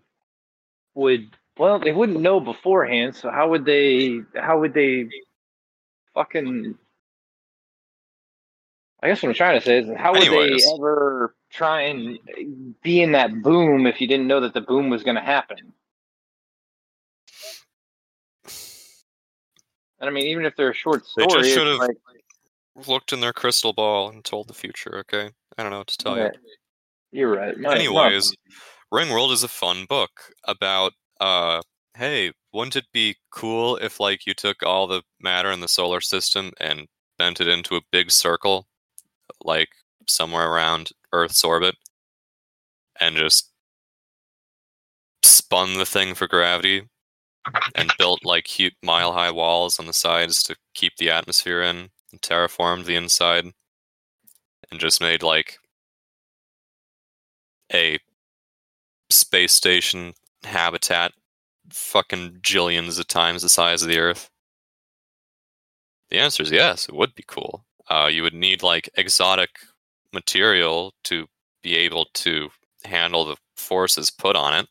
[0.95, 1.35] would.
[1.57, 4.21] Well, they wouldn't know beforehand, so how would they?
[4.35, 5.09] How would they?
[6.13, 6.75] Fucking.
[9.01, 10.63] I guess what I'm trying to say is, how would Anyways.
[10.65, 12.19] they ever try and
[12.81, 15.73] be in that boom if you didn't know that the boom was going to happen?
[19.99, 21.97] And I mean, even if they're a short They story, just should've like,
[22.87, 24.99] Looked in their crystal ball and told the future.
[24.99, 26.31] Okay, I don't know what to tell you.
[27.11, 27.57] you're right.
[27.57, 28.33] My- my- Anyways,
[28.93, 30.09] Ringworld is a fun book
[30.45, 31.61] about uh
[31.97, 35.99] hey, wouldn't it be cool if like you took all the matter in the solar
[35.99, 38.67] system and bent it into a big circle
[39.43, 39.67] like
[40.07, 41.75] somewhere around Earth's orbit
[43.01, 43.51] and just
[45.23, 46.87] spun the thing for gravity
[47.75, 48.47] and built like
[48.81, 53.45] mile high walls on the sides to keep the atmosphere in and terraformed the inside
[54.71, 55.57] and just made like
[57.73, 57.99] a
[59.09, 61.11] space station habitat
[61.71, 64.29] fucking jillions of times the size of the earth?
[66.09, 67.65] The answer is yes it would be cool.
[67.89, 69.49] Uh, you would need like exotic
[70.13, 71.27] material to
[71.63, 72.49] be able to
[72.83, 74.67] handle the forces put on it.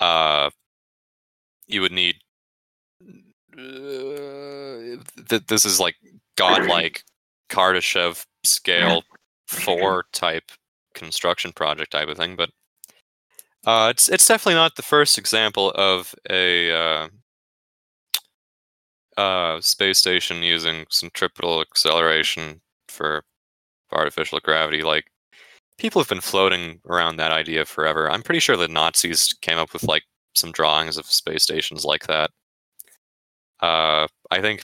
[0.00, 0.50] Uh,
[1.66, 2.16] you would need
[3.56, 4.96] uh,
[5.28, 5.96] th- this is like
[6.36, 7.02] godlike
[7.50, 9.02] Kardashev scale
[9.46, 10.50] four type
[10.94, 12.50] construction project type of thing, but
[13.66, 17.08] uh, it's it's definitely not the first example of a uh,
[19.16, 23.22] uh, space station using centripetal acceleration for
[23.92, 24.82] artificial gravity.
[24.82, 25.04] Like
[25.78, 28.10] people have been floating around that idea forever.
[28.10, 32.06] I'm pretty sure the Nazis came up with like some drawings of space stations like
[32.06, 32.30] that.
[33.60, 34.62] Uh, I think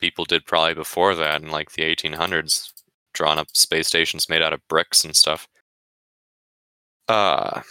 [0.00, 2.72] people did probably before that in like the 1800s,
[3.14, 5.46] drawn up space stations made out of bricks and stuff.
[7.08, 7.62] Uh,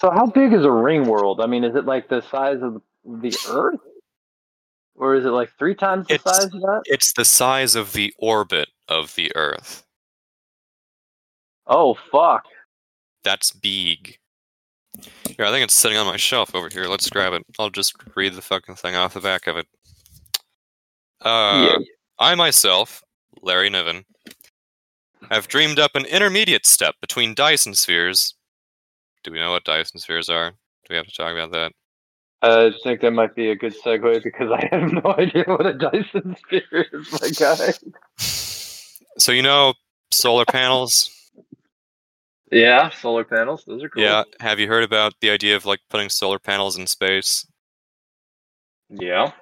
[0.00, 1.40] So how big is a ring world?
[1.40, 3.80] I mean, is it like the size of the Earth,
[4.94, 6.82] or is it like three times the size of that?
[6.86, 9.84] it's the size of the orbit of the Earth.
[11.66, 12.44] Oh fuck!
[13.24, 14.18] That's big.
[15.36, 16.86] Here, I think it's sitting on my shelf over here.
[16.86, 17.44] Let's grab it.
[17.58, 19.66] I'll just read the fucking thing off the back of it.
[21.20, 21.84] Uh, yeah.
[22.18, 23.02] I myself,
[23.42, 24.04] Larry Niven,
[25.30, 28.34] have dreamed up an intermediate step between Dyson spheres.
[29.24, 30.50] Do we know what Dyson spheres are?
[30.50, 31.72] Do we have to talk about that?
[32.40, 35.74] I think that might be a good segue because I have no idea what a
[35.74, 37.72] Dyson sphere is, my guy.
[39.18, 39.74] So you know
[40.12, 41.10] solar panels?
[42.50, 43.64] Yeah, solar panels.
[43.66, 44.02] Those are cool.
[44.02, 44.22] Yeah.
[44.40, 47.46] Have you heard about the idea of like putting solar panels in space?
[48.88, 49.32] Yeah.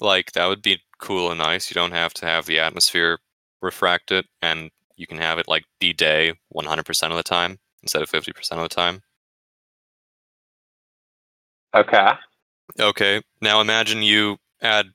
[0.00, 1.70] Like that would be cool and nice.
[1.70, 3.18] You don't have to have the atmosphere
[3.62, 8.02] refract it, and you can have it like be day 100% of the time instead
[8.02, 9.02] of 50% of the time.
[11.74, 12.10] Okay.
[12.80, 14.86] Okay, now imagine you add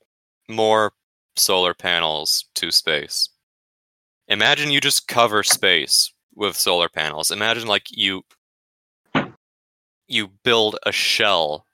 [0.50, 0.94] more
[1.36, 3.30] solar panels to space.
[4.28, 7.32] Imagine you just cover space with solar panels.
[7.32, 8.24] Imagine like you
[10.08, 11.66] you build a shell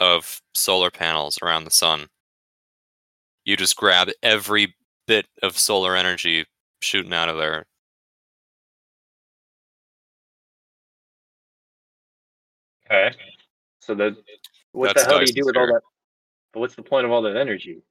[0.00, 2.08] of solar panels around the sun.
[3.44, 4.74] You just grab every
[5.06, 6.46] bit of solar energy
[6.80, 7.66] shooting out of there.
[12.86, 13.14] Okay.
[13.80, 14.16] So that
[14.72, 15.82] what That's the hell do you do with all that?
[16.52, 17.82] But what's the point of all that energy?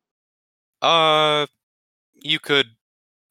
[0.82, 1.46] Uh
[2.16, 2.68] you could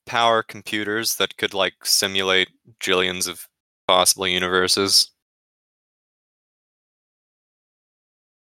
[0.07, 2.49] power computers that could like simulate
[2.81, 3.49] jillions of
[3.87, 5.11] possible universes.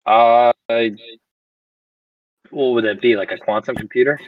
[0.06, 0.96] Uh, I-
[2.54, 3.16] what would that be?
[3.16, 4.20] Like a quantum computer?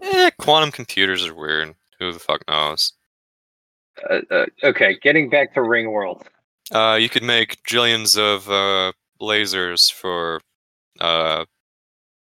[0.00, 1.74] Eh, quantum computers are weird.
[1.98, 2.92] Who the fuck knows?
[4.08, 6.22] Uh, uh, okay, getting back to Ring World.
[6.70, 10.40] Uh, you could make jillions of uh, lasers for
[11.00, 11.44] uh,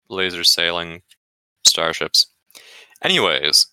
[0.09, 1.03] laser sailing
[1.65, 2.27] starships.
[3.03, 3.67] Anyways,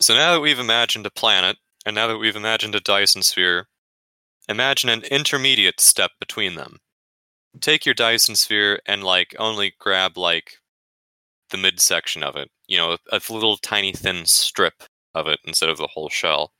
[0.00, 1.56] so now that we've imagined a planet,
[1.86, 3.66] and now that we've imagined a Dyson sphere,
[4.48, 6.78] imagine an intermediate step between them.
[7.60, 10.58] Take your Dyson sphere and like only grab like
[11.50, 12.50] the midsection of it.
[12.66, 14.82] You know, a, a little tiny thin strip
[15.14, 16.52] of it instead of the whole shell.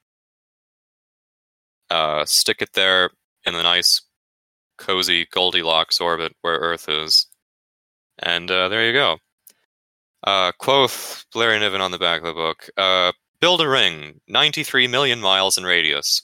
[1.91, 3.11] Uh, stick it there
[3.45, 4.03] in the nice,
[4.79, 7.27] cozy Goldilocks orbit where Earth is,
[8.19, 9.19] and uh, there you go.
[10.25, 12.69] Uh, quoth Larry Niven on the back of the book.
[12.77, 16.23] Uh, build a ring 93 million miles in radius,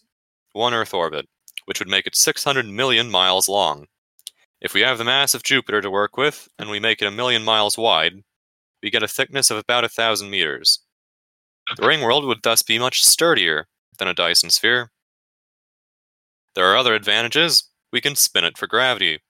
[0.52, 1.26] one Earth orbit,
[1.64, 3.86] which would make it 600 million miles long.
[4.60, 7.12] If we have the mass of Jupiter to work with, and we make it a
[7.12, 8.24] million miles wide,
[8.82, 10.80] we get a thickness of about a thousand meters.
[11.76, 13.68] The ring world would thus be much sturdier
[13.98, 14.90] than a Dyson sphere.
[16.54, 17.70] There are other advantages.
[17.92, 19.20] We can spin it for gravity.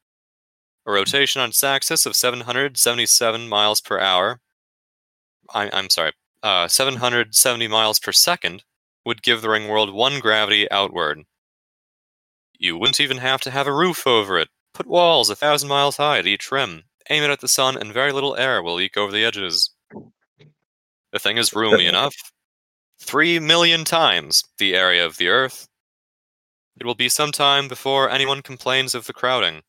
[0.86, 4.40] A rotation on its axis of 777 miles per hour.
[5.50, 6.12] I, I'm sorry,
[6.42, 8.64] uh, 770 miles per second
[9.04, 11.24] would give the ring world one gravity outward.
[12.58, 14.48] You wouldn't even have to have a roof over it.
[14.78, 16.84] Put walls a thousand miles high at each rim.
[17.10, 19.70] Aim it at the sun, and very little air will leak over the edges.
[21.10, 22.14] The thing is roomy enough.
[23.00, 25.66] Three million times the area of the Earth.
[26.78, 29.62] It will be some time before anyone complains of the crowding.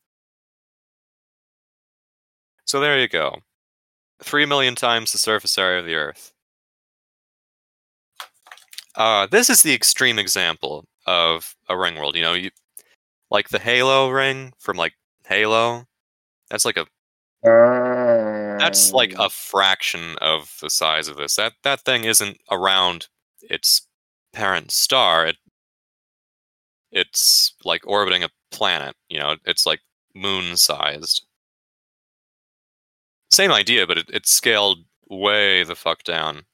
[2.64, 3.40] So there you go.
[4.22, 6.32] Three million times the surface area of the Earth.
[8.94, 12.14] Uh, this is the extreme example of a ring world.
[12.14, 12.52] You know, you
[13.28, 14.92] like the Halo ring from like
[15.30, 15.86] Halo.
[16.50, 16.86] That's like a
[18.58, 21.36] that's like Um, a fraction of the size of this.
[21.36, 23.08] That that thing isn't around
[23.42, 23.86] its
[24.32, 25.26] parent star.
[25.28, 25.36] It
[26.92, 28.96] it's like orbiting a planet.
[29.08, 29.80] You know, it's like
[30.14, 31.24] moon sized.
[33.32, 36.44] Same idea, but it, it's scaled way the fuck down.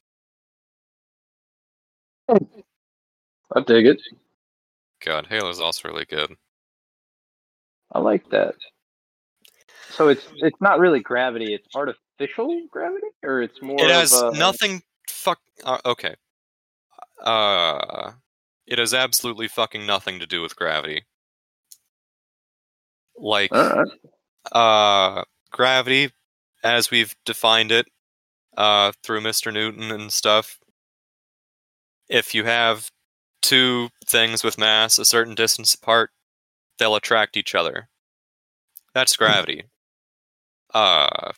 [2.29, 4.03] I dig it.
[5.01, 6.37] God, Halo's also really good.
[7.93, 8.55] I like that.
[9.91, 13.77] So it's it's not really gravity; it's artificial gravity, or it's more.
[13.81, 14.83] it has a, nothing.
[15.09, 15.39] Fuck.
[15.65, 16.15] Uh, okay.
[17.23, 18.13] Uh,
[18.67, 21.05] it has absolutely fucking nothing to do with gravity.
[23.17, 23.89] Like, Alright.
[24.53, 26.11] uh, gravity,
[26.63, 27.87] as we've defined it,
[28.57, 29.53] uh, through Mr.
[29.53, 30.59] Newton and stuff.
[32.09, 32.91] If you have
[33.43, 36.11] two things with mass a certain distance apart,
[36.79, 37.89] they'll attract each other.
[38.95, 39.65] That's gravity.
[40.73, 41.33] Uh,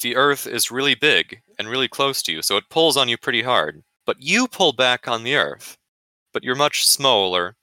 [0.00, 3.16] the Earth is really big and really close to you, so it pulls on you
[3.16, 3.82] pretty hard.
[4.06, 5.76] But you pull back on the Earth,
[6.32, 7.56] but you're much smaller,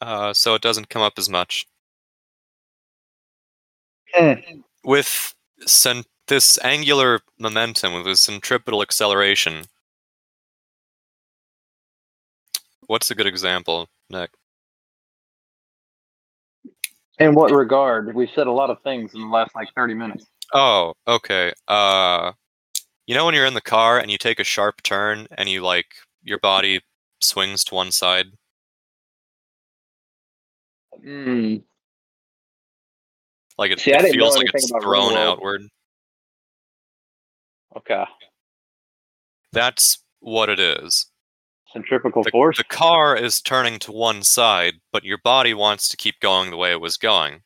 [0.00, 1.66] uh, so it doesn't come up as much.
[4.14, 4.34] Hmm.
[4.84, 5.34] With
[5.66, 9.64] cent- this angular momentum, with this centripetal acceleration,
[12.86, 14.30] what's a good example, Nick?
[17.18, 18.14] In what regard?
[18.14, 20.26] We've said a lot of things in the last like thirty minutes.
[20.52, 21.52] Oh, okay.
[21.68, 22.32] Uh,
[23.06, 25.62] you know when you're in the car and you take a sharp turn and you
[25.62, 25.86] like
[26.22, 26.80] your body
[27.20, 28.26] swings to one side.
[31.02, 31.56] Hmm.
[33.58, 35.62] Like it, See, it feels like it's thrown outward.
[37.76, 38.04] Okay.
[39.52, 41.06] That's what it is.
[41.74, 42.56] Centrifugal The, force.
[42.56, 46.56] the car is turning to one side, but your body wants to keep going the
[46.56, 47.42] way it was going.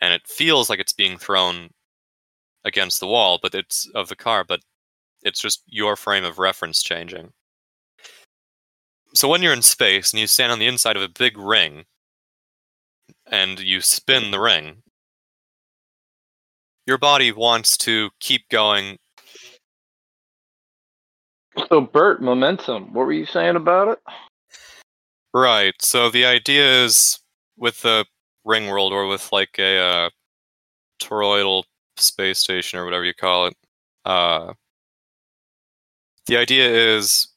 [0.00, 1.68] And it feels like it's being thrown
[2.64, 4.60] against the wall, but it's of the car, but
[5.22, 7.32] it's just your frame of reference changing.
[9.14, 11.84] So when you're in space and you stand on the inside of a big ring
[13.26, 14.82] and you spin the ring,
[16.86, 18.98] your body wants to keep going
[21.68, 22.92] So Bert, momentum.
[22.92, 23.98] What were you saying about it?
[25.34, 25.74] Right.
[25.80, 27.18] So the idea is
[27.56, 28.04] with the
[28.44, 30.10] ring world or with like a uh,
[31.02, 31.64] toroidal
[31.96, 33.56] space station or whatever you call it.
[34.04, 34.52] Uh,
[36.26, 37.28] the idea is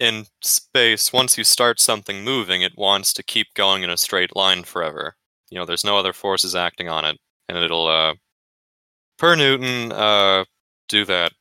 [0.00, 4.34] in space, once you start something moving, it wants to keep going in a straight
[4.36, 5.16] line forever.
[5.50, 8.14] You know, there's no other forces acting on it, and it'll, uh,
[9.18, 10.44] per Newton, uh,
[10.88, 11.32] do that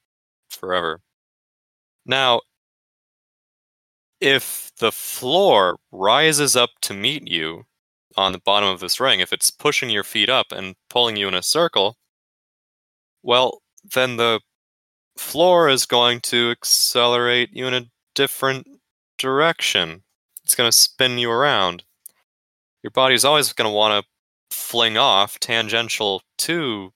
[0.50, 1.00] forever.
[2.08, 2.42] Now,
[4.22, 7.66] if the floor rises up to meet you
[8.16, 11.28] on the bottom of this ring, if it's pushing your feet up and pulling you
[11.28, 11.98] in a circle,
[13.24, 13.62] well,
[13.94, 14.40] then the
[15.18, 18.68] floor is going to accelerate you in a different
[19.18, 20.04] direction.
[20.44, 21.84] It's going to spin you around.
[22.84, 26.94] Your body's always going to want to fling off tangential to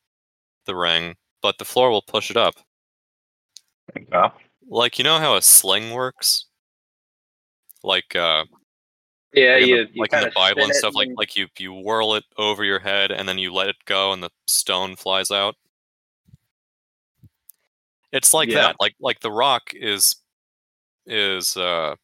[0.66, 2.56] the ring, but the floor will push it up.
[4.12, 4.30] Yeah.
[4.72, 6.46] Like, you know how a sling works?
[7.84, 8.46] Like, uh,
[9.34, 11.36] Yeah, like in you, the, you like in the Bible and stuff, like and- like
[11.36, 14.30] you you whirl it over your head and then you let it go and the
[14.48, 15.56] stone flies out.
[18.14, 18.56] It's like Yeah.
[18.62, 18.76] that.
[18.80, 20.16] Like like the rock is
[21.06, 21.96] is uh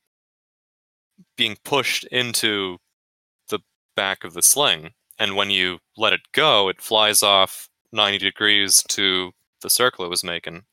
[1.37, 2.77] being pushed into
[3.49, 3.59] the
[3.95, 8.83] back of the sling, and when you let it go, it flies off 90 degrees
[8.89, 10.63] to the circle it was making.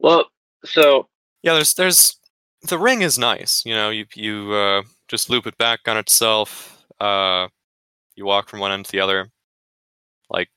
[0.00, 0.26] Well,
[0.64, 1.08] so
[1.42, 2.18] Yeah, there's there's
[2.62, 3.62] the ring is nice.
[3.64, 6.84] You know, you you uh, just loop it back on itself.
[7.00, 7.48] Uh,
[8.16, 9.30] you walk from one end to the other.
[10.30, 10.48] Like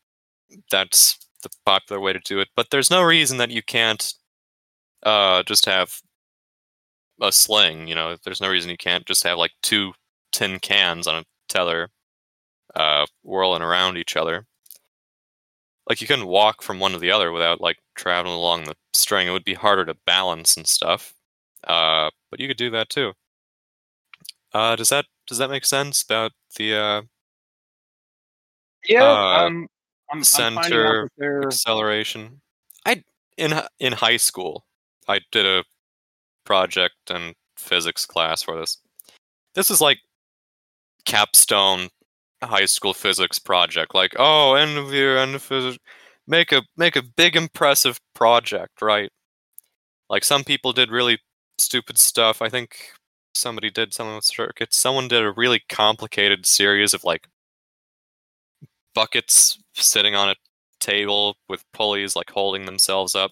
[0.72, 2.50] that's the popular way to do it.
[2.56, 4.14] But there's no reason that you can't
[5.04, 6.02] uh, just have
[7.22, 7.88] a sling.
[7.88, 9.94] You know, there's no reason you can't just have like two
[10.32, 11.90] tin cans on a tether,
[12.76, 14.48] uh, whirling around each other.
[15.90, 19.28] Like you couldn't walk from one to the other without like traveling along the string.
[19.28, 21.14] It would be harder to balance and stuff.
[21.66, 23.14] Uh, but you could do that too.
[24.54, 27.02] Uh, does that does that make sense about the uh,
[28.88, 29.68] yeah, Uh, um,
[30.12, 32.42] I'm, I'm center they're acceleration?
[32.86, 33.04] I
[33.38, 34.66] in in high school,
[35.08, 35.64] I did a
[36.46, 38.78] project in physics class for this.
[39.56, 40.00] This is like
[41.06, 41.90] capstone
[42.44, 43.94] high school physics project.
[43.96, 45.78] Like, oh, end of year, end of physics.
[46.28, 49.12] Make a make a big impressive project, right?
[50.10, 51.20] Like some people did really
[51.58, 52.42] stupid stuff.
[52.42, 52.76] I think
[53.36, 54.78] somebody did something with circuits.
[54.78, 57.28] Someone did a really complicated series of like
[58.94, 60.36] buckets sitting on a
[60.80, 63.32] table with pulleys like holding themselves up.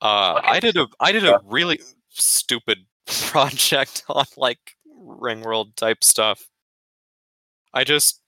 [0.00, 1.80] Uh, I did a I did a really
[2.10, 4.58] stupid project on like
[5.00, 6.46] ring world type stuff.
[7.74, 8.22] I just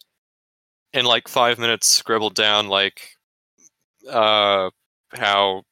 [0.92, 3.11] in like five minutes scribbled down like
[4.11, 4.70] uh
[5.14, 5.62] how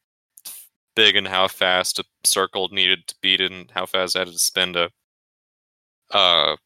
[0.96, 4.38] big and how fast a circle needed to beat and how fast I had to
[4.38, 4.90] spin to
[6.12, 6.56] uh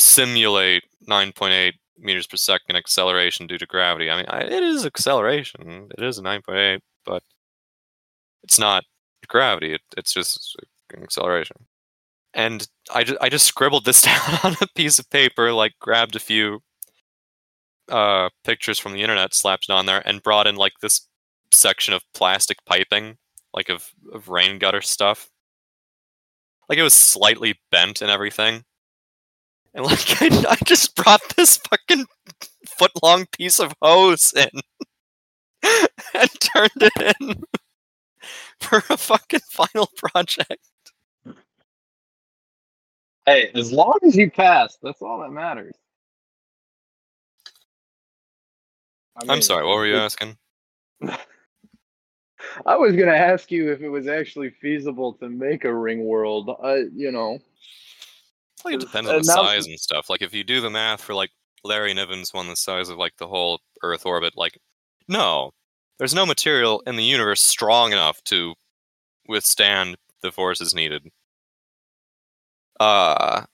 [0.00, 4.10] simulate 9.8 meters per second acceleration due to gravity.
[4.10, 5.90] I mean, I, it is acceleration.
[5.98, 7.22] It is a 9.8, but
[8.42, 8.84] it's not
[9.28, 9.74] gravity.
[9.74, 10.56] It, it's just
[11.02, 11.66] acceleration.
[12.34, 16.20] And I I just scribbled this down on a piece of paper, like grabbed a
[16.20, 16.60] few
[17.88, 21.06] uh, pictures from the internet, slapped it on there, and brought in like this
[21.52, 23.16] section of plastic piping,
[23.54, 25.30] like of, of rain gutter stuff.
[26.68, 28.64] Like it was slightly bent and everything.
[29.74, 32.06] And like I, I just brought this fucking
[32.66, 34.50] foot long piece of hose in
[36.14, 37.42] and turned it in
[38.60, 40.60] for a fucking final project.
[43.28, 45.74] Hey, as long as you pass, that's all that matters.
[49.16, 50.36] I I'm mean, sorry, what were you asking?
[52.66, 56.50] I was gonna ask you if it was actually feasible to make a ring world.
[56.62, 57.38] Uh, you know,
[58.64, 60.08] Well, it depends on the size and stuff.
[60.08, 61.30] Like if you do the math for like
[61.64, 64.58] Larry Niven's one the size of like the whole Earth orbit, like
[65.08, 65.50] no,
[65.98, 68.54] there's no material in the universe strong enough to
[69.26, 71.08] withstand the forces needed.
[72.80, 73.44] Uh,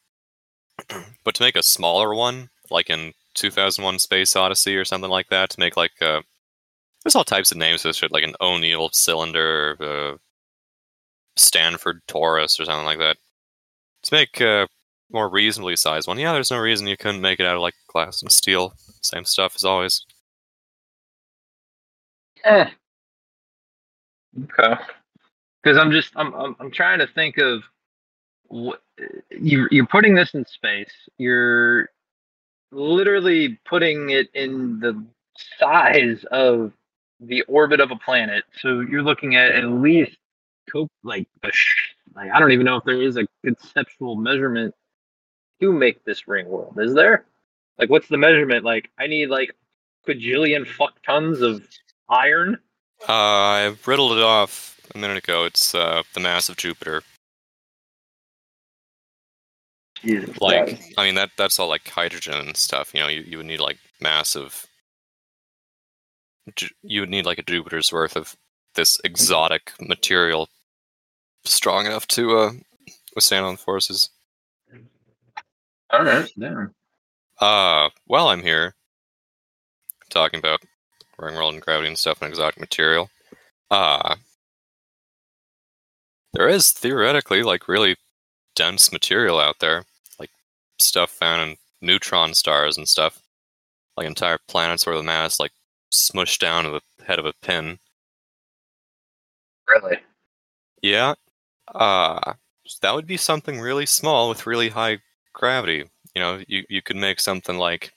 [1.24, 5.50] but to make a smaller one, like in 2001: Space Odyssey or something like that,
[5.50, 6.22] to make like uh,
[7.04, 10.18] there's all types of names for this shit, like an O'Neill cylinder, uh,
[11.36, 13.18] Stanford Torus, or something like that.
[14.04, 14.68] To make a
[15.10, 16.18] more reasonably sized one.
[16.18, 18.74] Yeah, there's no reason you couldn't make it out of like glass and steel.
[19.02, 20.04] Same stuff as always.
[22.44, 22.70] eh.
[24.44, 24.74] Okay.
[25.62, 27.62] Because I'm just I'm, I'm I'm trying to think of
[28.48, 28.80] what
[29.30, 30.92] you you're putting this in space.
[31.18, 31.88] You're
[32.70, 35.04] literally putting it in the
[35.58, 36.72] size of
[37.20, 38.44] the orbit of a planet.
[38.60, 40.16] So you're looking at at least
[41.02, 41.50] like a
[42.14, 44.74] like I don't even know if there is a conceptual measurement
[45.60, 46.78] to make this ring world.
[46.80, 47.26] Is there?
[47.78, 48.64] Like what's the measurement?
[48.64, 49.54] Like I need like
[50.04, 51.66] quadrillion fuck tons of
[52.08, 52.58] iron.
[53.08, 55.44] Uh, I riddled it off a minute ago.
[55.44, 57.02] It's uh, the mass of Jupiter.
[60.04, 62.92] Jesus Like, I mean that that's all like hydrogen and stuff.
[62.94, 64.66] You know, you, you would need like massive.
[66.82, 68.36] You would need like a Jupiter's worth of
[68.74, 70.48] this exotic material,
[71.44, 72.52] strong enough to uh,
[73.14, 74.10] withstand on the forces.
[75.90, 76.74] All right, damn.
[77.40, 78.74] Uh, while I'm here
[80.10, 80.60] talking about
[81.18, 83.10] ring world and gravity and stuff and exotic material,
[83.70, 84.16] uh,
[86.32, 87.96] there is theoretically like really
[88.56, 89.84] dense material out there,
[90.78, 93.20] stuff found in neutron stars and stuff,
[93.96, 95.52] like entire planets where the mass like
[95.92, 97.78] smushed down to the head of a pin.
[99.68, 99.98] Really?
[100.82, 101.14] Yeah,
[101.74, 102.34] uh,
[102.82, 104.98] that would be something really small with really high
[105.32, 105.84] gravity.
[106.14, 107.92] You know, you, you could make something like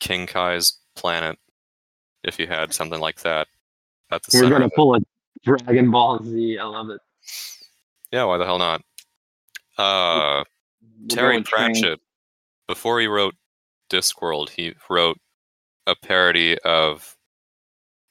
[0.00, 1.38] King Kai's planet
[2.24, 3.46] if you had something like that
[4.10, 5.00] at the We're gonna pull a
[5.44, 6.58] Dragon Ball Z.
[6.58, 7.00] I love it.
[8.10, 8.82] Yeah, why the hell not?
[9.76, 10.44] Uh,
[11.00, 11.42] We're Terry.
[11.42, 12.00] Pratchett,
[12.66, 13.34] before he wrote
[13.90, 15.18] Discworld, he wrote
[15.86, 17.16] a parody of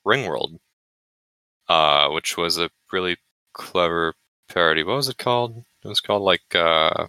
[0.05, 0.57] Ringworld,
[1.69, 3.17] uh, which was a really
[3.53, 4.13] clever
[4.49, 4.83] parody.
[4.83, 5.63] What was it called?
[5.83, 7.07] It was called like uh,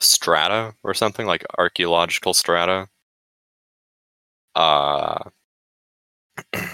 [0.00, 2.88] Strata or something like archaeological strata.
[4.54, 5.30] Uh,
[6.52, 6.70] and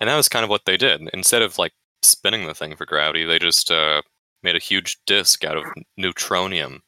[0.00, 1.08] that was kind of what they did.
[1.12, 1.72] Instead of like
[2.02, 4.02] spinning the thing for gravity, they just uh,
[4.42, 5.64] made a huge disk out of
[5.98, 6.80] neutronium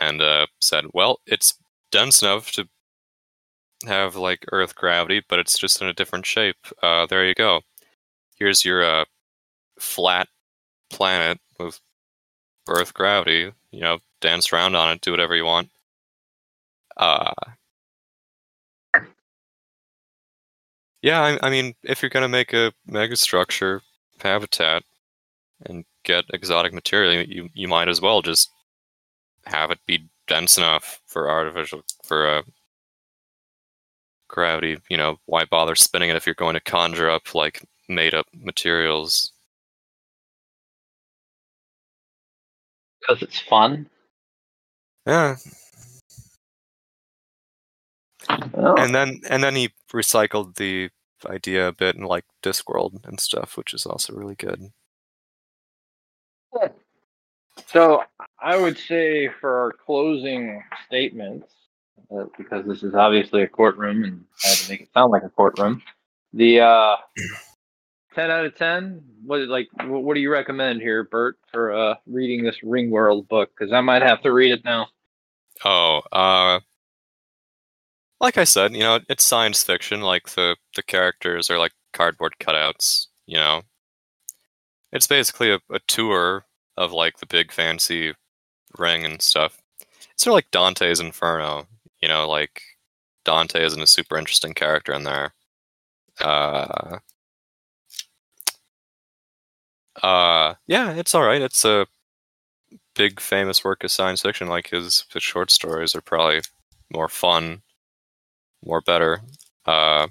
[0.00, 1.58] and uh, said, "Well, it's
[1.92, 2.68] dense enough to
[3.86, 6.56] have like Earth gravity, but it's just in a different shape.
[6.82, 7.62] Uh, there you go.
[8.36, 9.04] Here's your uh,
[9.78, 10.28] flat
[10.90, 11.80] planet with
[12.68, 13.52] Earth gravity.
[13.70, 15.70] You know, dance around on it, do whatever you want."
[16.96, 17.32] Uh,
[21.04, 23.82] yeah, I, I mean, if you're gonna make a megastructure
[24.20, 24.82] habitat
[25.66, 28.50] and get exotic material, you you might as well just
[29.44, 32.42] have it be dense enough for artificial for uh,
[34.28, 34.78] gravity.
[34.88, 38.26] You know, why bother spinning it if you're going to conjure up like made up
[38.32, 39.32] materials?
[43.00, 43.90] Because it's fun.
[45.06, 45.36] Yeah,
[48.52, 50.90] Well, and then and then he recycled the
[51.26, 54.72] idea a bit in like Discworld and stuff, which is also really good.
[57.66, 58.04] So
[58.40, 61.48] I would say for our closing statements,
[62.14, 65.22] uh, because this is obviously a courtroom and I had to make it sound like
[65.22, 65.82] a courtroom.
[66.32, 66.96] The uh,
[68.14, 69.02] ten out of ten.
[69.24, 73.50] What like what do you recommend here, Bert, for uh, reading this Ring World book?
[73.56, 74.88] Because I might have to read it now.
[75.64, 76.60] Oh, uh,
[78.24, 80.00] like I said, you know, it's science fiction.
[80.00, 83.06] Like the the characters are like cardboard cutouts.
[83.26, 83.62] You know,
[84.92, 86.46] it's basically a, a tour
[86.78, 88.14] of like the big fancy
[88.78, 89.60] ring and stuff.
[90.12, 91.66] It's sort of like Dante's Inferno.
[92.02, 92.62] You know, like
[93.24, 95.34] Dante isn't a super interesting character in there.
[96.20, 96.98] Uh,
[100.02, 101.42] uh, yeah, it's all right.
[101.42, 101.86] It's a
[102.94, 104.48] big famous work of science fiction.
[104.48, 106.40] Like his his short stories are probably
[106.90, 107.62] more fun,
[108.64, 109.20] more better.
[109.66, 110.08] Uh,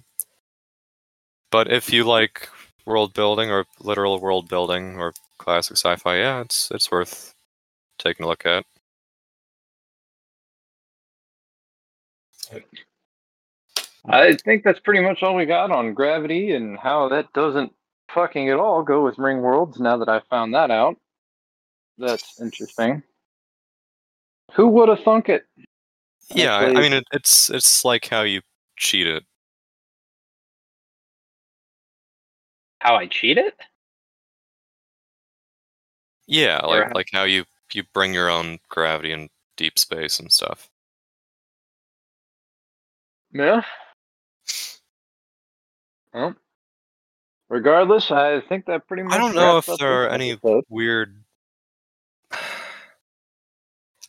[1.51, 2.49] but if you like
[2.85, 7.33] world building or literal world building or classic sci-fi, yeah, it's it's worth
[7.99, 8.65] taking a look at.
[14.07, 17.71] I think that's pretty much all we got on gravity and how that doesn't
[18.13, 19.79] fucking at all go with Ring Worlds.
[19.79, 20.97] Now that I found that out,
[21.97, 23.03] that's interesting.
[24.53, 25.45] Who would have thunk it?
[26.29, 28.41] Yeah, I, I mean it, it's it's like how you
[28.77, 29.23] cheat it.
[32.79, 33.55] How I cheat it?
[36.27, 40.19] Yeah, Or like how- like how you you bring your own gravity in deep space
[40.19, 40.69] and stuff.
[43.31, 43.63] Yeah.
[46.13, 46.35] Well,
[47.49, 49.13] regardless, I think that pretty much.
[49.13, 50.65] I don't know if there are any episode.
[50.69, 51.22] weird.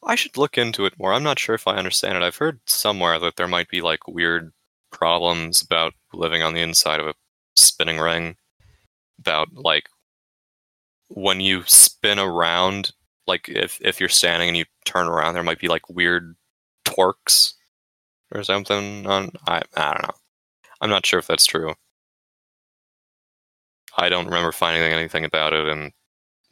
[0.06, 1.12] I should look into it more.
[1.12, 2.22] I'm not sure if I understand it.
[2.22, 4.52] I've heard somewhere that there might be like weird
[4.92, 7.14] problems about living on the inside of a
[7.56, 8.36] spinning ring.
[9.18, 9.88] About like
[11.08, 12.92] when you spin around,
[13.26, 16.36] like if if you're standing and you turn around, there might be like weird
[16.84, 17.54] torques
[18.32, 19.06] or something.
[19.06, 20.14] On I I don't know.
[20.80, 21.74] I'm not sure if that's true.
[23.96, 25.92] I don't remember finding anything about it in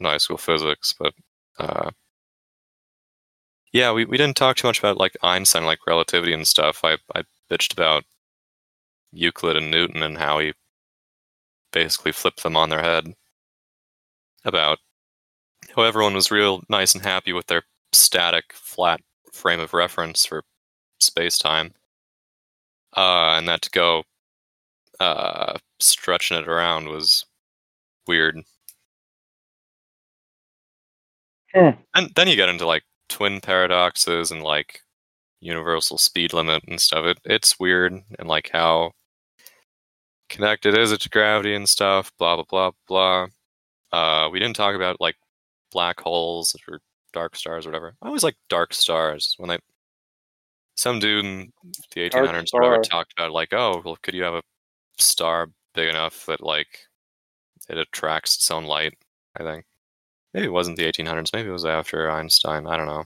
[0.01, 1.13] high school physics, but
[1.59, 1.91] uh,
[3.73, 6.81] yeah, we, we didn't talk too much about like Einstein, like relativity and stuff.
[6.83, 8.05] I I bitched about
[9.13, 10.53] Euclid and Newton and how he
[11.73, 13.15] basically flipped them on their head.
[14.45, 14.79] About
[15.75, 17.63] how everyone was real nice and happy with their
[17.93, 19.01] static, flat
[19.33, 20.43] frame of reference for
[20.99, 21.73] space time,
[22.97, 24.03] uh, and that to go
[24.99, 27.25] uh, stretching it around was
[28.07, 28.43] weird.
[31.95, 32.83] And then you get into like
[33.13, 34.81] twin paradoxes and like
[35.39, 37.05] universal speed limit and stuff.
[37.05, 38.91] It it's weird and like how
[40.29, 42.11] connected is it to gravity and stuff.
[42.17, 43.27] Blah blah blah blah.
[43.91, 45.15] Uh, we didn't talk about like
[45.71, 46.79] black holes or
[47.13, 47.95] dark stars or whatever.
[48.01, 49.59] I always like dark stars when they.
[50.75, 51.53] Some dude in
[51.93, 54.41] the 1800s or whatever talked about like, oh, well, could you have a
[54.97, 56.79] star big enough that like
[57.69, 58.95] it attracts its own light?
[59.39, 59.65] I think
[60.33, 61.33] maybe it wasn't the 1800s.
[61.33, 62.67] Maybe it was after Einstein.
[62.67, 63.05] I don't know.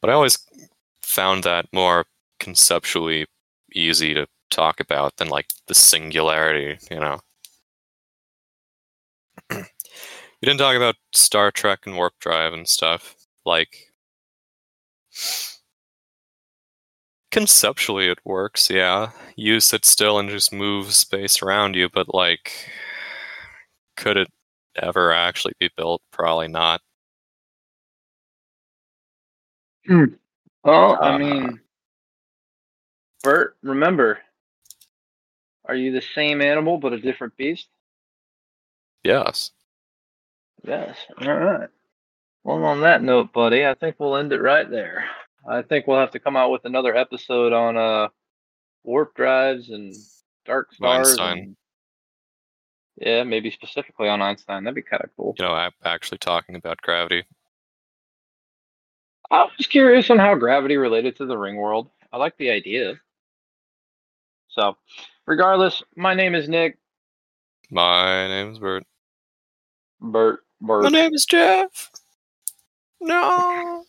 [0.00, 0.38] But I always
[1.02, 2.06] found that more
[2.40, 3.26] conceptually
[3.74, 6.78] easy to talk about than like the singularity.
[6.90, 7.20] You know.
[9.50, 9.64] you
[10.42, 13.16] didn't talk about Star Trek and warp drive and stuff.
[13.44, 13.92] like
[17.30, 19.10] conceptually it works, yeah.
[19.36, 22.52] You sit still and just move space around you, but like
[23.96, 24.28] could it
[24.82, 26.02] ever actually be built?
[26.12, 26.80] Probably not.
[29.88, 31.60] Well, I Uh, mean,
[33.22, 34.20] Bert, remember,
[35.64, 37.68] are you the same animal but a different beast?
[39.02, 39.52] Yes.
[40.64, 40.96] Yes.
[41.20, 41.68] All right.
[42.44, 45.08] Well, on that note, buddy, I think we'll end it right there.
[45.48, 48.08] I think we'll have to come out with another episode on uh
[48.84, 49.94] warp drives and
[50.44, 51.08] dark stars.
[51.10, 51.38] Einstein.
[51.38, 51.56] and-
[53.00, 54.64] yeah, maybe specifically on Einstein.
[54.64, 55.34] That'd be kind of cool.
[55.38, 57.24] You know, a- actually talking about gravity.
[59.30, 61.90] I was curious on how gravity related to the ring world.
[62.12, 62.98] I like the idea.
[64.48, 64.76] So,
[65.26, 66.78] regardless, my name is Nick.
[67.70, 68.84] My name's Bert.
[70.00, 70.40] Bert.
[70.60, 70.84] Bert.
[70.84, 71.90] My name is Jeff.
[73.00, 73.84] No.